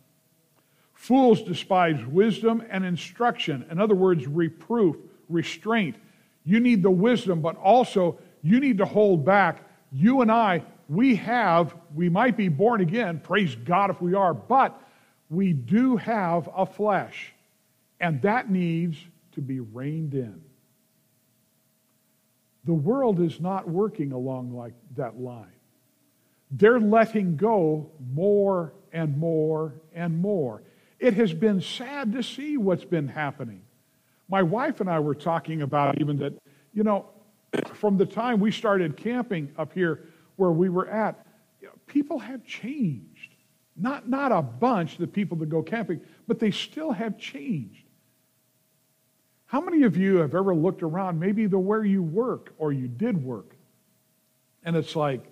Fools 0.99 1.41
despise 1.41 2.05
wisdom 2.05 2.61
and 2.69 2.83
instruction. 2.83 3.65
In 3.71 3.79
other 3.79 3.95
words, 3.95 4.27
reproof, 4.27 4.97
restraint. 5.29 5.95
You 6.43 6.59
need 6.59 6.83
the 6.83 6.91
wisdom, 6.91 7.39
but 7.39 7.55
also 7.55 8.19
you 8.41 8.59
need 8.59 8.79
to 8.79 8.85
hold 8.85 9.23
back. 9.23 9.63
You 9.93 10.19
and 10.19 10.29
I, 10.29 10.61
we 10.89 11.15
have, 11.15 11.73
we 11.95 12.09
might 12.09 12.35
be 12.35 12.49
born 12.49 12.81
again, 12.81 13.21
praise 13.21 13.55
God 13.55 13.89
if 13.89 14.01
we 14.01 14.13
are, 14.13 14.33
but 14.33 14.77
we 15.29 15.53
do 15.53 15.95
have 15.95 16.49
a 16.53 16.65
flesh, 16.65 17.33
and 18.01 18.21
that 18.23 18.51
needs 18.51 18.97
to 19.31 19.41
be 19.41 19.61
reined 19.61 20.13
in. 20.13 20.41
The 22.65 22.73
world 22.73 23.21
is 23.21 23.39
not 23.39 23.69
working 23.69 24.11
along 24.11 24.53
like 24.53 24.73
that 24.97 25.17
line. 25.17 25.47
They're 26.51 26.81
letting 26.81 27.37
go 27.37 27.89
more 28.13 28.73
and 28.91 29.17
more 29.17 29.75
and 29.95 30.19
more. 30.19 30.61
It 30.99 31.13
has 31.13 31.33
been 31.33 31.61
sad 31.61 32.11
to 32.13 32.23
see 32.23 32.57
what's 32.57 32.83
been 32.83 33.07
happening. 33.07 33.61
My 34.27 34.43
wife 34.43 34.81
and 34.81 34.89
I 34.89 34.99
were 34.99 35.15
talking 35.15 35.61
about 35.61 35.99
even 36.01 36.17
that, 36.17 36.33
you 36.73 36.83
know, 36.83 37.05
from 37.73 37.97
the 37.97 38.05
time 38.05 38.39
we 38.39 38.51
started 38.51 38.97
camping 38.97 39.51
up 39.57 39.73
here 39.73 40.09
where 40.35 40.51
we 40.51 40.69
were 40.69 40.87
at, 40.87 41.25
people 41.87 42.19
have 42.19 42.45
changed. 42.45 43.35
Not, 43.75 44.09
not 44.09 44.31
a 44.31 44.41
bunch, 44.41 44.97
the 44.97 45.07
people 45.07 45.37
that 45.37 45.49
go 45.49 45.63
camping, 45.63 46.01
but 46.27 46.39
they 46.39 46.51
still 46.51 46.91
have 46.91 47.17
changed. 47.17 47.85
How 49.45 49.61
many 49.61 49.83
of 49.83 49.97
you 49.97 50.17
have 50.17 50.35
ever 50.35 50.53
looked 50.53 50.83
around, 50.83 51.19
maybe 51.19 51.47
the 51.47 51.57
where 51.57 51.83
you 51.83 52.03
work 52.03 52.53
or 52.57 52.71
you 52.71 52.87
did 52.87 53.23
work, 53.23 53.55
and 54.63 54.75
it's 54.75 54.95
like, 54.95 55.23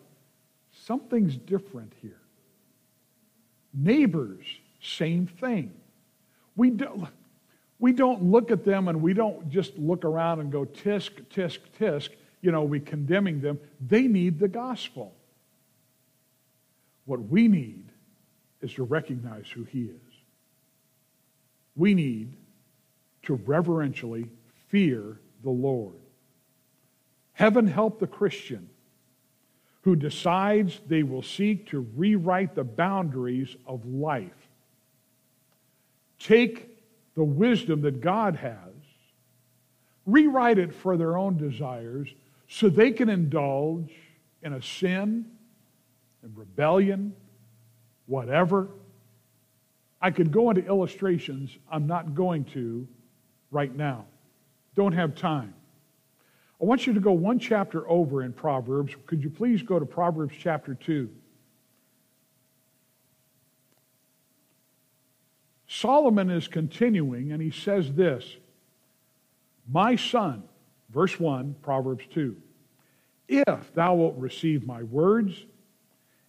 something's 0.72 1.36
different 1.38 1.94
here? 2.02 2.22
Neighbors, 3.74 4.46
same 4.82 5.28
thing. 5.28 5.74
We 6.56 6.72
don't, 6.72 7.08
we 7.80 7.94
don't 7.94 8.24
look 8.24 8.52
at 8.52 8.64
them 8.64 8.88
and 8.88 9.02
we 9.02 9.14
don't 9.14 9.50
just 9.50 9.78
look 9.78 10.06
around 10.06 10.40
and 10.40 10.52
go 10.52 10.66
tisk, 10.66 11.12
tisk, 11.34 11.60
tisk, 11.80 12.10
you 12.42 12.52
know, 12.52 12.64
we 12.64 12.80
condemning 12.80 13.42
them. 13.42 13.60
They 13.80 14.04
need 14.04 14.40
the 14.40 14.48
gospel. 14.48 15.14
What 17.06 17.22
we 17.22 17.48
need 17.48 17.86
is 18.62 18.74
to 18.74 18.84
recognize 18.84 19.48
who 19.48 19.64
he 19.64 19.84
is. 19.84 20.14
We 21.76 21.94
need 21.94 22.34
to 23.24 23.36
reverentially 23.46 24.30
fear 24.68 25.20
the 25.44 25.50
Lord. 25.50 25.96
Heaven 27.34 27.68
help 27.68 28.00
the 28.00 28.08
Christian 28.08 28.70
who 29.82 29.96
decides 29.96 30.82
they 30.88 31.04
will 31.04 31.22
seek 31.22 31.70
to 31.70 31.88
rewrite 31.96 32.56
the 32.56 32.64
boundaries 32.64 33.56
of 33.66 33.86
life. 33.86 34.47
Take 36.20 36.68
the 37.16 37.24
wisdom 37.24 37.82
that 37.82 38.02
God 38.02 38.36
has, 38.38 38.74
rewrite 40.06 40.58
it 40.58 40.74
for 40.74 40.98
their 40.98 41.18
own 41.18 41.38
desires 41.38 42.10
so 42.48 42.70
they 42.70 42.92
can 42.92 43.10
indulge 43.10 43.92
in 44.42 44.54
a 44.54 44.62
sin 44.62 45.26
and 46.24 46.38
rebellion, 46.38 47.14
whatever. 48.06 48.70
I 50.02 50.12
could 50.12 50.32
go 50.32 50.50
into 50.50 50.66
illustrations. 50.66 51.58
I'm 51.72 51.88
not 51.88 52.14
going 52.14 52.46
to 52.46 52.88
right 53.52 53.76
now. 53.76 54.06
Don't 54.76 54.94
have 54.94 55.16
time. 55.16 55.54
I 56.62 56.66
want 56.66 56.88
you 56.88 56.94
to 56.94 57.00
go 57.00 57.12
one 57.12 57.40
chapter 57.40 57.88
over 57.90 58.24
in 58.24 58.34
Proverbs. 58.34 58.96
Could 59.06 59.24
you 59.24 59.30
please 59.30 59.62
go 59.62 59.80
to 59.80 59.86
Proverbs 59.86 60.36
chapter 60.40 60.76
2? 60.76 61.10
Solomon 65.68 66.30
is 66.30 66.48
continuing 66.48 67.32
and 67.32 67.42
he 67.42 67.52
says 67.52 67.94
this 67.94 68.38
My 69.68 69.96
son, 69.96 70.44
verse 70.90 71.20
1, 71.20 71.56
Proverbs 71.62 72.06
2, 72.14 72.36
if 73.28 73.74
thou 73.74 73.96
wilt 73.96 74.16
receive 74.18 74.66
my 74.66 74.84
words 74.84 75.46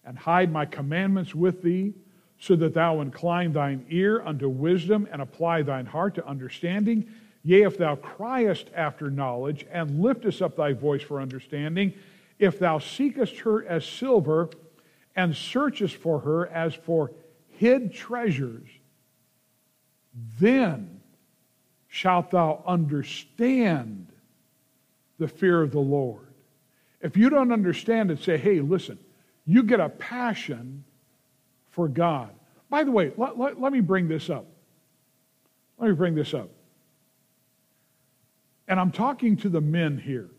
and 0.05 0.17
hide 0.17 0.51
my 0.51 0.65
commandments 0.65 1.33
with 1.33 1.61
thee, 1.61 1.93
so 2.39 2.55
that 2.55 2.73
thou 2.73 3.01
incline 3.01 3.51
thine 3.51 3.85
ear 3.89 4.21
unto 4.21 4.47
wisdom 4.47 5.07
and 5.11 5.21
apply 5.21 5.61
thine 5.61 5.85
heart 5.85 6.15
to 6.15 6.25
understanding. 6.25 7.05
Yea, 7.43 7.63
if 7.63 7.77
thou 7.77 7.95
criest 7.95 8.69
after 8.73 9.11
knowledge 9.11 9.65
and 9.71 10.01
liftest 10.01 10.41
up 10.41 10.55
thy 10.55 10.71
voice 10.71 11.01
for 11.01 11.21
understanding, 11.21 11.93
if 12.37 12.57
thou 12.57 12.79
seekest 12.79 13.39
her 13.39 13.65
as 13.65 13.85
silver 13.85 14.49
and 15.15 15.35
searchest 15.35 15.97
for 15.97 16.19
her 16.19 16.47
as 16.47 16.73
for 16.73 17.11
hid 17.49 17.93
treasures, 17.93 18.69
then 20.39 21.01
shalt 21.87 22.31
thou 22.31 22.63
understand 22.65 24.07
the 25.17 25.27
fear 25.27 25.61
of 25.61 25.71
the 25.71 25.79
Lord. 25.79 26.27
If 27.01 27.17
you 27.17 27.29
don't 27.29 27.51
understand 27.51 28.11
it, 28.11 28.21
say, 28.21 28.37
hey, 28.37 28.59
listen, 28.61 28.99
you 29.45 29.63
get 29.63 29.79
a 29.79 29.89
passion 29.89 30.83
for 31.69 31.87
God. 31.87 32.29
By 32.69 32.83
the 32.83 32.91
way, 32.91 33.11
let, 33.17 33.37
let, 33.37 33.59
let 33.59 33.73
me 33.73 33.79
bring 33.79 34.07
this 34.07 34.29
up. 34.29 34.45
Let 35.77 35.89
me 35.89 35.95
bring 35.95 36.15
this 36.15 36.33
up. 36.33 36.49
And 38.67 38.79
I'm 38.79 38.91
talking 38.91 39.35
to 39.37 39.49
the 39.49 39.61
men 39.61 39.97
here. 39.97 40.29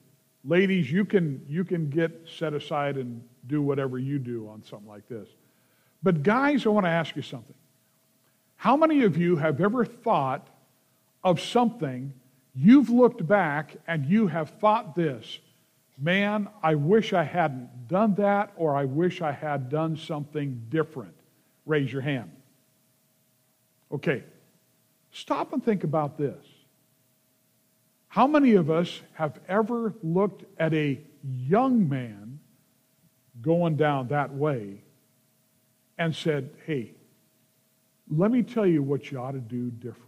Ladies, 0.45 0.91
you 0.91 1.05
can, 1.05 1.45
you 1.49 1.65
can 1.65 1.91
get 1.91 2.27
set 2.39 2.55
aside 2.55 2.97
and 2.97 3.23
do 3.47 3.61
whatever 3.61 3.99
you 3.99 4.19
do 4.19 4.49
on 4.49 4.63
something 4.63 4.89
like 4.89 5.09
this. 5.09 5.29
But 6.03 6.23
guys, 6.23 6.65
I 6.65 6.71
want 6.71 6.87
to 6.87 6.91
ask 6.91 7.17
you 7.17 7.23
something. 7.23 7.55
How 8.61 8.77
many 8.77 9.05
of 9.05 9.17
you 9.17 9.37
have 9.37 9.59
ever 9.63 9.87
thought 9.87 10.47
of 11.25 11.41
something 11.41 12.13
you've 12.55 12.91
looked 12.91 13.27
back 13.27 13.75
and 13.87 14.05
you 14.05 14.27
have 14.27 14.51
thought 14.51 14.95
this, 14.95 15.39
man, 15.97 16.47
I 16.63 16.75
wish 16.75 17.15
I 17.15 17.23
hadn't 17.25 17.89
done 17.89 18.17
that 18.17 18.53
or 18.57 18.77
I 18.77 18.85
wish 18.85 19.23
I 19.23 19.33
had 19.33 19.71
done 19.71 19.97
something 19.97 20.67
different? 20.69 21.15
Raise 21.65 21.91
your 21.91 22.03
hand. 22.03 22.33
Okay, 23.91 24.25
stop 25.11 25.55
and 25.55 25.65
think 25.65 25.83
about 25.83 26.19
this. 26.19 26.45
How 28.09 28.27
many 28.27 28.57
of 28.57 28.71
us 28.71 29.01
have 29.15 29.41
ever 29.49 29.95
looked 30.03 30.45
at 30.61 30.75
a 30.75 31.01
young 31.25 31.89
man 31.89 32.41
going 33.41 33.77
down 33.77 34.09
that 34.09 34.35
way 34.35 34.83
and 35.97 36.15
said, 36.15 36.51
hey, 36.67 36.93
let 38.11 38.31
me 38.31 38.43
tell 38.43 38.67
you 38.67 38.83
what 38.83 39.11
you 39.11 39.19
ought 39.19 39.33
to 39.33 39.41
do 39.41 39.71
different? 39.71 40.07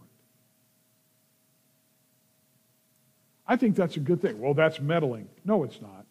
I 3.47 3.55
think 3.55 3.75
that's 3.75 3.97
a 3.97 3.99
good 3.99 4.21
thing. 4.21 4.39
Well, 4.39 4.53
that's 4.53 4.79
meddling. 4.79 5.27
No, 5.43 5.63
it's 5.63 5.81
not. 5.81 6.05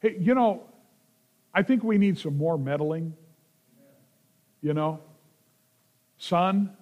Hey, 0.00 0.16
you 0.18 0.34
know, 0.34 0.64
I 1.54 1.62
think 1.62 1.82
we 1.82 1.98
need 1.98 2.18
some 2.18 2.36
more 2.36 2.58
meddling 2.58 3.14
you 4.66 4.74
know? 4.74 4.98
Son, 6.18 6.76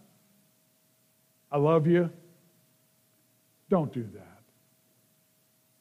I 1.53 1.59
love 1.59 1.87
you. 1.87 2.09
Don't 3.69 3.93
do 3.93 4.09
that. 4.15 4.43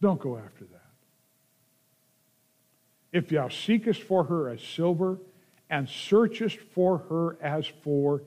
Don't 0.02 0.20
go 0.20 0.38
after 0.38 0.66
that. 0.66 0.82
If 3.14 3.30
thou 3.30 3.48
seekest 3.48 4.02
for 4.02 4.26
her 4.26 4.50
as 4.50 4.62
silver, 4.62 5.18
and 5.70 5.88
searchest 5.88 6.58
for 6.60 6.98
her 7.10 7.38
as 7.42 7.66
for 7.66 8.22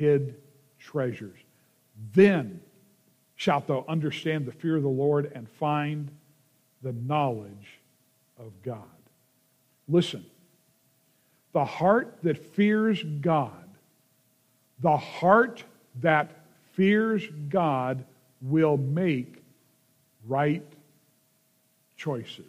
hid 0.00 0.34
treasures. 0.78 1.38
Then 2.14 2.62
shalt 3.36 3.66
thou 3.66 3.84
understand 3.86 4.46
the 4.46 4.52
fear 4.52 4.76
of 4.76 4.82
the 4.82 4.88
Lord 4.88 5.30
and 5.34 5.46
find 5.46 6.10
the 6.82 6.94
knowledge 6.94 7.78
of 8.38 8.50
God. 8.62 8.78
Listen, 9.86 10.24
the 11.52 11.66
heart 11.66 12.16
that 12.22 12.38
fears 12.54 13.02
God, 13.02 13.68
the 14.78 14.96
heart 14.96 15.64
that 15.96 16.46
fears 16.72 17.26
God 17.50 18.02
will 18.40 18.78
make 18.78 19.42
right 20.26 20.64
choices. 21.98 22.46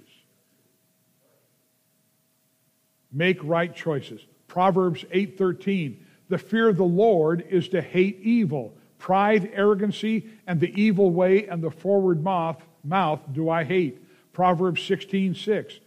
Make 3.11 3.43
right 3.43 3.75
choices. 3.75 4.25
Proverbs 4.47 5.03
8:13. 5.11 5.97
The 6.31 6.37
fear 6.37 6.69
of 6.69 6.77
the 6.77 6.85
Lord 6.85 7.45
is 7.49 7.67
to 7.69 7.81
hate 7.81 8.21
evil. 8.21 8.73
Pride, 8.97 9.51
arrogancy, 9.53 10.29
and 10.47 10.61
the 10.61 10.73
evil 10.81 11.11
way 11.11 11.45
and 11.45 11.61
the 11.61 11.69
forward 11.69 12.23
mouth, 12.23 12.65
mouth 12.85 13.19
do 13.33 13.49
I 13.49 13.65
hate. 13.65 14.01
Proverbs 14.31 14.79
16:6. 14.79 15.35
6. 15.35 15.79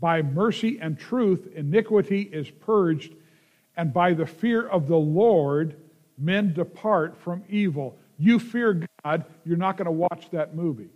By 0.00 0.22
mercy 0.22 0.78
and 0.80 0.98
truth 0.98 1.46
iniquity 1.54 2.22
is 2.22 2.50
purged, 2.50 3.14
and 3.76 3.92
by 3.92 4.14
the 4.14 4.24
fear 4.24 4.66
of 4.66 4.88
the 4.88 4.96
Lord 4.96 5.76
men 6.16 6.54
depart 6.54 7.18
from 7.18 7.44
evil. 7.50 7.98
You 8.16 8.38
fear 8.38 8.86
God, 9.04 9.26
you're 9.44 9.58
not 9.58 9.76
going 9.76 9.84
to 9.84 9.92
watch 9.92 10.30
that 10.30 10.54
movie. 10.54 10.94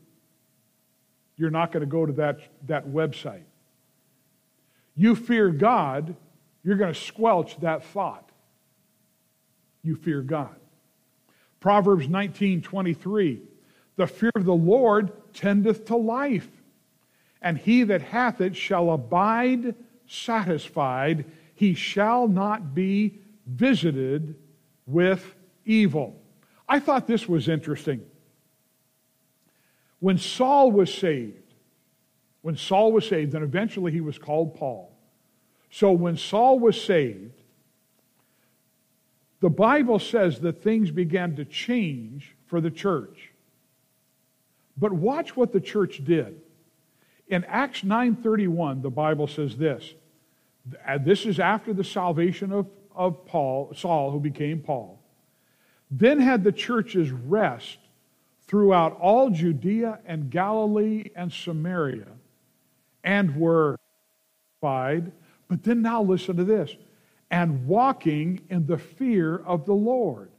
You're 1.36 1.50
not 1.50 1.72
going 1.72 1.82
to 1.82 1.86
go 1.86 2.06
to 2.06 2.12
that, 2.14 2.40
that 2.68 2.88
website. 2.88 3.44
You 4.96 5.14
fear 5.14 5.50
God, 5.50 6.16
you're 6.62 6.78
going 6.78 6.94
to 6.94 6.98
squelch 6.98 7.60
that 7.60 7.84
thought. 7.84 8.30
You 9.84 9.94
fear 9.96 10.22
God. 10.22 10.56
Proverbs 11.60 12.08
19 12.08 12.62
23. 12.62 13.42
The 13.96 14.06
fear 14.06 14.32
of 14.34 14.44
the 14.44 14.54
Lord 14.54 15.12
tendeth 15.34 15.84
to 15.86 15.96
life, 15.96 16.48
and 17.40 17.56
he 17.56 17.84
that 17.84 18.02
hath 18.02 18.40
it 18.40 18.56
shall 18.56 18.90
abide 18.90 19.76
satisfied. 20.06 21.26
He 21.54 21.74
shall 21.74 22.26
not 22.26 22.74
be 22.74 23.20
visited 23.46 24.34
with 24.86 25.34
evil. 25.64 26.20
I 26.68 26.80
thought 26.80 27.06
this 27.06 27.28
was 27.28 27.48
interesting. 27.48 28.02
When 30.00 30.18
Saul 30.18 30.72
was 30.72 30.92
saved, 30.92 31.54
when 32.42 32.56
Saul 32.56 32.92
was 32.92 33.08
saved, 33.08 33.34
and 33.34 33.44
eventually 33.44 33.92
he 33.92 34.00
was 34.00 34.18
called 34.18 34.54
Paul. 34.56 34.94
So 35.70 35.92
when 35.92 36.16
Saul 36.16 36.58
was 36.58 36.82
saved, 36.82 37.43
the 39.44 39.50
Bible 39.50 39.98
says 39.98 40.40
that 40.40 40.62
things 40.62 40.90
began 40.90 41.36
to 41.36 41.44
change 41.44 42.34
for 42.46 42.62
the 42.62 42.70
church. 42.70 43.30
But 44.74 44.94
watch 44.94 45.36
what 45.36 45.52
the 45.52 45.60
church 45.60 46.02
did. 46.02 46.40
In 47.28 47.44
Acts 47.44 47.82
9:31, 47.82 48.80
the 48.80 48.88
Bible 48.88 49.26
says 49.26 49.58
this. 49.58 49.92
Uh, 50.88 50.96
this 50.96 51.26
is 51.26 51.38
after 51.38 51.74
the 51.74 51.84
salvation 51.84 52.52
of, 52.52 52.70
of 52.94 53.26
Paul, 53.26 53.74
Saul, 53.74 54.12
who 54.12 54.18
became 54.18 54.60
Paul. 54.60 54.98
Then 55.90 56.20
had 56.20 56.42
the 56.42 56.50
churches 56.50 57.10
rest 57.10 57.76
throughout 58.46 58.98
all 58.98 59.28
Judea 59.28 59.98
and 60.06 60.30
Galilee 60.30 61.10
and 61.14 61.30
Samaria 61.30 62.12
and 63.02 63.36
were. 63.36 63.76
But 64.62 65.12
then 65.64 65.82
now 65.82 66.02
listen 66.02 66.38
to 66.38 66.44
this 66.44 66.74
and 67.30 67.66
walking 67.66 68.42
in 68.48 68.66
the 68.66 68.78
fear 68.78 69.36
of 69.36 69.66
the 69.66 69.74
Lord. 69.74 70.30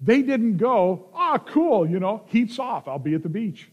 They 0.00 0.22
didn't 0.22 0.58
go, 0.58 1.08
ah, 1.14 1.34
oh, 1.34 1.50
cool, 1.50 1.88
you 1.88 2.00
know, 2.00 2.22
heat's 2.26 2.58
off, 2.58 2.86
I'll 2.88 2.98
be 2.98 3.14
at 3.14 3.22
the 3.22 3.28
beach. 3.28 3.68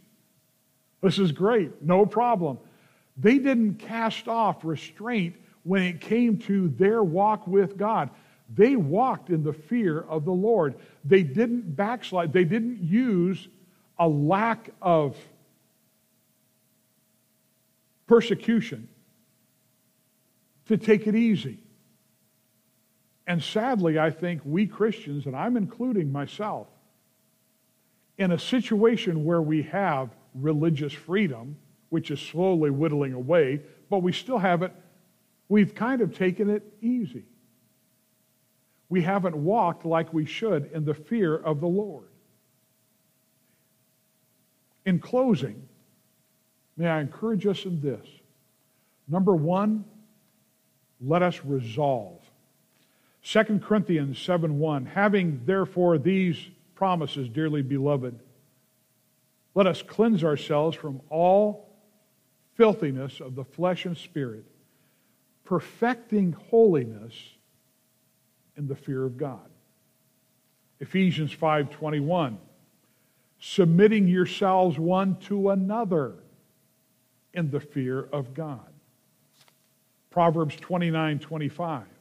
This 1.02 1.20
is 1.20 1.32
great, 1.32 1.82
no 1.82 2.06
problem. 2.06 2.60
They 3.18 3.38
didn't 3.38 3.76
cast 3.76 4.28
off 4.28 4.63
restraint 4.63 5.36
when 5.63 5.84
it 5.84 6.02
came 6.02 6.38
to 6.39 6.70
their 6.70 7.04
walk 7.04 7.46
with 7.48 7.78
God. 7.78 8.10
They 8.54 8.76
walked 8.76 9.30
in 9.30 9.44
the 9.44 9.54
fear 9.54 10.02
of 10.02 10.26
the 10.26 10.32
Lord. 10.32 10.76
They 11.04 11.24
didn't 11.24 11.76
backslide. 11.76 12.34
They 12.34 12.44
didn't 12.44 12.82
use 12.82 13.48
a 13.98 14.08
lack 14.08 14.70
of 14.82 15.18
persecution 18.08 18.88
to 20.68 20.78
take 20.78 21.08
it 21.08 21.16
easy. 21.16 21.62
And 23.26 23.42
sadly, 23.42 23.98
I 23.98 24.10
think 24.10 24.42
we 24.44 24.68
Christians, 24.68 25.26
and 25.26 25.36
I'm 25.36 25.56
including 25.56 26.12
myself, 26.12 26.68
in 28.18 28.32
a 28.32 28.40
situation 28.40 29.24
where 29.24 29.42
we 29.42 29.64
have 29.64 30.10
religious 30.36 30.94
freedom, 30.94 31.56
which 31.90 32.12
is 32.12 32.20
slowly 32.20 32.70
whittling 32.70 33.14
away, 33.14 33.62
but 33.90 34.00
we 34.00 34.12
still 34.12 34.38
have 34.40 34.62
it, 34.62 34.74
we've 35.48 35.74
kind 35.74 36.02
of 36.02 36.16
taken 36.16 36.50
it 36.50 36.64
easy. 36.82 37.24
We 38.90 39.02
haven't 39.02 39.36
walked 39.36 39.86
like 39.86 40.14
we 40.14 40.26
should 40.26 40.72
in 40.74 40.86
the 40.86 40.94
fear 40.94 41.36
of 41.36 41.62
the 41.62 41.68
Lord. 41.68 42.10
In 44.86 45.00
closing, 45.00 45.68
may 46.76 46.88
I 46.88 47.00
encourage 47.00 47.48
us 47.48 47.66
in 47.66 47.80
this. 47.80 48.06
Number 49.08 49.36
one, 49.36 49.86
let 51.02 51.22
us 51.22 51.42
resolve. 51.44 52.23
2 53.24 53.60
Corinthians 53.60 54.20
7 54.20 54.60
1, 54.60 54.86
having 54.86 55.42
therefore 55.46 55.98
these 55.98 56.38
promises, 56.76 57.30
dearly 57.30 57.62
beloved, 57.62 58.20
let 59.56 59.68
us 59.68 59.82
cleanse 59.82 60.24
ourselves 60.24 60.76
from 60.76 61.02
all 61.10 61.70
filthiness 62.56 63.20
of 63.20 63.36
the 63.36 63.44
flesh 63.44 63.86
and 63.86 63.98
spirit, 63.98 64.46
perfecting 65.46 66.34
holiness 66.50 67.14
in 68.58 68.68
the 68.68 68.76
fear 68.76 69.06
of 69.06 69.18
God. 69.18 69.50
Ephesians 70.80 71.32
5:21 71.32 72.38
submitting 73.40 74.08
yourselves 74.08 74.80
one 74.80 75.18
to 75.18 75.50
another 75.50 76.16
in 77.34 77.52
the 77.52 77.60
fear 77.60 78.00
of 78.00 78.34
God. 78.34 78.72
Proverbs 80.10 80.56
29 80.56 81.20
25. 81.20 81.92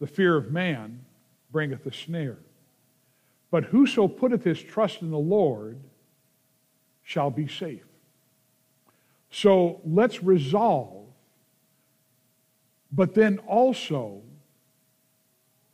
The 0.00 0.06
fear 0.06 0.36
of 0.36 0.52
man 0.52 1.04
bringeth 1.50 1.86
a 1.86 1.92
snare. 1.92 2.38
But 3.50 3.64
whoso 3.64 4.08
putteth 4.08 4.44
his 4.44 4.62
trust 4.62 5.02
in 5.02 5.10
the 5.10 5.18
Lord 5.18 5.78
shall 7.02 7.30
be 7.30 7.48
safe. 7.48 7.84
So 9.30 9.80
let's 9.84 10.22
resolve, 10.22 11.06
but 12.92 13.14
then 13.14 13.38
also 13.38 14.22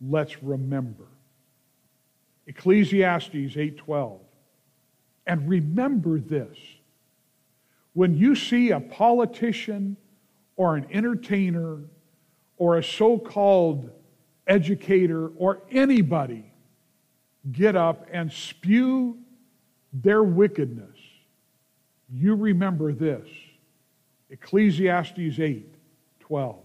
let's 0.01 0.43
remember. 0.43 1.07
Ecclesiastes 2.47 3.57
8:12. 3.57 4.21
And 5.27 5.49
remember 5.49 6.19
this. 6.19 6.59
When 7.95 8.15
you 8.17 8.35
see 8.35 8.71
a 8.71 8.81
politician 8.81 9.97
or 10.57 10.77
an 10.77 10.87
entertainer 10.91 11.79
or 12.59 12.77
a 12.77 12.83
so 12.83 13.19
called 13.19 13.91
educator 14.47 15.29
or 15.37 15.63
anybody 15.71 16.45
get 17.53 17.77
up 17.77 18.07
and 18.13 18.33
spew 18.33 19.19
their 19.93 20.23
wickedness, 20.23 20.99
you 22.13 22.35
remember 22.35 22.93
this 22.93 23.29
Ecclesiastes 24.31 25.39
8 25.39 25.75
12. 26.21 26.57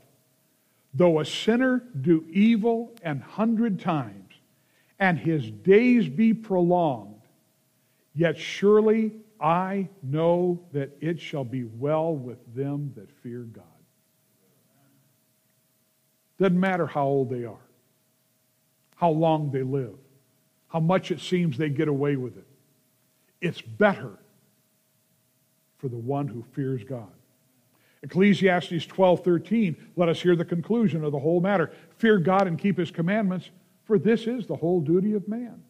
Though 0.93 1.19
a 1.19 1.25
sinner 1.25 1.83
do 2.01 2.25
evil 2.31 2.95
an 3.03 3.19
hundred 3.19 3.79
times, 3.79 4.33
and 4.99 5.17
his 5.17 5.49
days 5.49 6.09
be 6.09 6.33
prolonged, 6.33 7.21
yet 8.15 8.37
surely 8.37 9.13
I 9.39 9.87
know 10.03 10.59
that 10.73 10.97
it 10.99 11.19
shall 11.19 11.45
be 11.45 11.63
well 11.63 12.13
with 12.13 12.39
them 12.53 12.91
that 12.95 13.09
fear 13.23 13.41
God. 13.43 13.63
Doesn't 16.39 16.59
matter 16.59 16.87
how 16.87 17.05
old 17.05 17.29
they 17.29 17.45
are, 17.45 17.68
how 18.99 19.09
long 19.09 19.49
they 19.49 19.63
live, 19.63 19.95
how 20.67 20.81
much 20.81 21.09
it 21.09 21.21
seems 21.21 21.57
they 21.57 21.69
get 21.69 21.87
away 21.87 22.17
with 22.17 22.35
it. 22.35 22.45
It's 23.39 23.61
better 23.61 24.11
for 25.77 25.87
the 25.87 25.97
one 25.97 26.27
who 26.27 26.43
fears 26.51 26.83
God. 26.83 27.07
Ecclesiastes 28.03 28.85
12 28.85 29.23
13, 29.23 29.87
let 29.95 30.09
us 30.09 30.21
hear 30.21 30.35
the 30.35 30.43
conclusion 30.43 31.05
of 31.05 31.13
the 31.13 31.19
whole 31.19 31.39
matter. 31.39 31.71
Fear 31.97 32.19
God 32.19 32.47
and 32.47 32.59
keep 32.59 32.77
his 32.77 32.91
commandments, 32.91 33.49
for 33.85 33.97
this 33.97 34.27
is 34.27 34.47
the 34.47 34.55
whole 34.55 34.81
duty 34.81 35.13
of 35.13 35.27
man. 35.29 35.63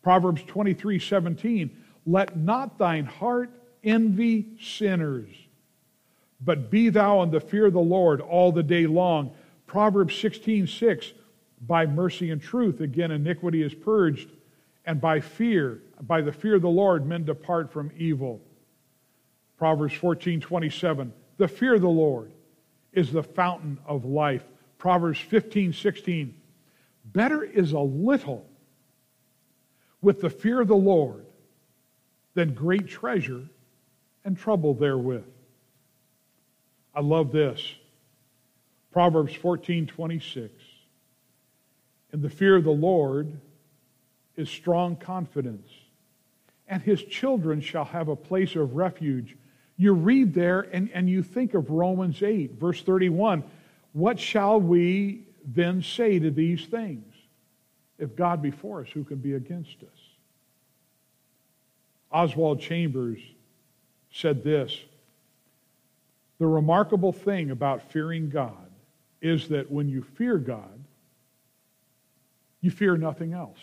Proverbs 0.00 0.44
23 0.46 1.00
17, 1.00 1.76
let 2.06 2.36
not 2.36 2.78
thine 2.78 3.06
heart 3.06 3.50
envy 3.82 4.46
sinners, 4.60 5.34
but 6.40 6.70
be 6.70 6.90
thou 6.90 7.22
in 7.22 7.32
the 7.32 7.40
fear 7.40 7.66
of 7.66 7.72
the 7.72 7.80
Lord 7.80 8.20
all 8.20 8.52
the 8.52 8.62
day 8.62 8.86
long 8.86 9.32
Proverbs 9.72 10.14
16, 10.16 10.66
6. 10.66 11.12
By 11.66 11.86
mercy 11.86 12.30
and 12.30 12.40
truth, 12.40 12.80
again, 12.80 13.10
iniquity 13.10 13.62
is 13.62 13.74
purged, 13.74 14.30
and 14.84 15.00
by 15.00 15.20
fear, 15.20 15.80
by 16.02 16.20
the 16.20 16.32
fear 16.32 16.56
of 16.56 16.62
the 16.62 16.68
Lord, 16.68 17.06
men 17.06 17.24
depart 17.24 17.72
from 17.72 17.92
evil. 17.96 18.40
Proverbs 19.58 19.94
14 19.94 20.40
27. 20.40 21.12
The 21.36 21.48
fear 21.48 21.74
of 21.74 21.80
the 21.80 21.88
Lord 21.88 22.32
is 22.92 23.12
the 23.12 23.22
fountain 23.22 23.78
of 23.86 24.04
life. 24.04 24.44
Proverbs 24.78 25.20
15 25.20 25.72
16. 25.72 26.34
Better 27.04 27.44
is 27.44 27.72
a 27.72 27.78
little 27.78 28.44
with 30.00 30.20
the 30.20 30.30
fear 30.30 30.60
of 30.60 30.68
the 30.68 30.74
Lord 30.74 31.24
than 32.34 32.54
great 32.54 32.88
treasure 32.88 33.44
and 34.24 34.36
trouble 34.36 34.74
therewith. 34.74 35.24
I 36.94 37.00
love 37.00 37.30
this. 37.30 37.74
Proverbs 38.92 39.34
14 39.34 39.86
26. 39.86 40.52
In 42.12 42.20
the 42.20 42.30
fear 42.30 42.56
of 42.56 42.64
the 42.64 42.70
Lord 42.70 43.32
is 44.36 44.48
strong 44.48 44.96
confidence, 44.96 45.68
and 46.68 46.82
his 46.82 47.02
children 47.02 47.60
shall 47.60 47.84
have 47.84 48.08
a 48.08 48.16
place 48.16 48.54
of 48.54 48.74
refuge. 48.74 49.36
You 49.76 49.94
read 49.94 50.34
there 50.34 50.60
and, 50.60 50.90
and 50.92 51.08
you 51.08 51.22
think 51.22 51.54
of 51.54 51.70
Romans 51.70 52.22
8, 52.22 52.52
verse 52.52 52.82
31. 52.82 53.42
What 53.92 54.18
shall 54.18 54.60
we 54.60 55.24
then 55.44 55.82
say 55.82 56.18
to 56.18 56.30
these 56.30 56.66
things? 56.66 57.04
If 57.98 58.16
God 58.16 58.42
be 58.42 58.50
for 58.50 58.82
us, 58.82 58.88
who 58.92 59.04
can 59.04 59.18
be 59.18 59.34
against 59.34 59.82
us? 59.82 59.98
Oswald 62.10 62.60
Chambers 62.60 63.20
said 64.12 64.44
this 64.44 64.76
The 66.38 66.46
remarkable 66.46 67.12
thing 67.12 67.50
about 67.50 67.90
fearing 67.90 68.28
God 68.28 68.70
is 69.20 69.48
that 69.48 69.70
when 69.70 69.88
you 69.88 70.02
fear 70.02 70.36
God, 70.36 70.81
you 72.62 72.70
fear 72.70 72.96
nothing 72.96 73.34
else. 73.34 73.58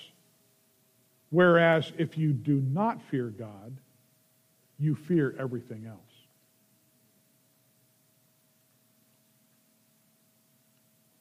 Whereas 1.31 1.91
if 1.97 2.17
you 2.17 2.33
do 2.33 2.61
not 2.71 3.01
fear 3.09 3.27
God, 3.27 3.75
you 4.77 4.95
fear 4.95 5.35
everything 5.39 5.85
else. 5.87 5.97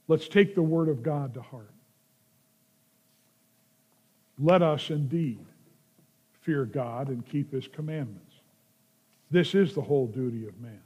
Let's 0.06 0.28
take 0.28 0.54
the 0.54 0.62
Word 0.62 0.88
of 0.88 1.02
God 1.02 1.34
to 1.34 1.42
heart. 1.42 1.70
Let 4.38 4.62
us 4.62 4.90
indeed 4.90 5.44
fear 6.42 6.64
God 6.64 7.08
and 7.08 7.26
keep 7.26 7.52
His 7.52 7.68
commandments. 7.68 8.34
This 9.30 9.54
is 9.54 9.74
the 9.74 9.82
whole 9.82 10.06
duty 10.06 10.46
of 10.46 10.58
man. 10.60 10.80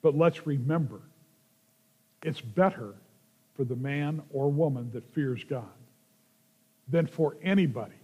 But 0.00 0.16
let's 0.16 0.46
remember 0.46 1.00
it's 2.22 2.40
better 2.40 2.94
for 3.58 3.64
the 3.64 3.74
man 3.74 4.22
or 4.30 4.48
woman 4.48 4.88
that 4.92 5.12
fears 5.12 5.42
God 5.42 5.64
than 6.86 7.08
for 7.08 7.36
anybody 7.42 7.97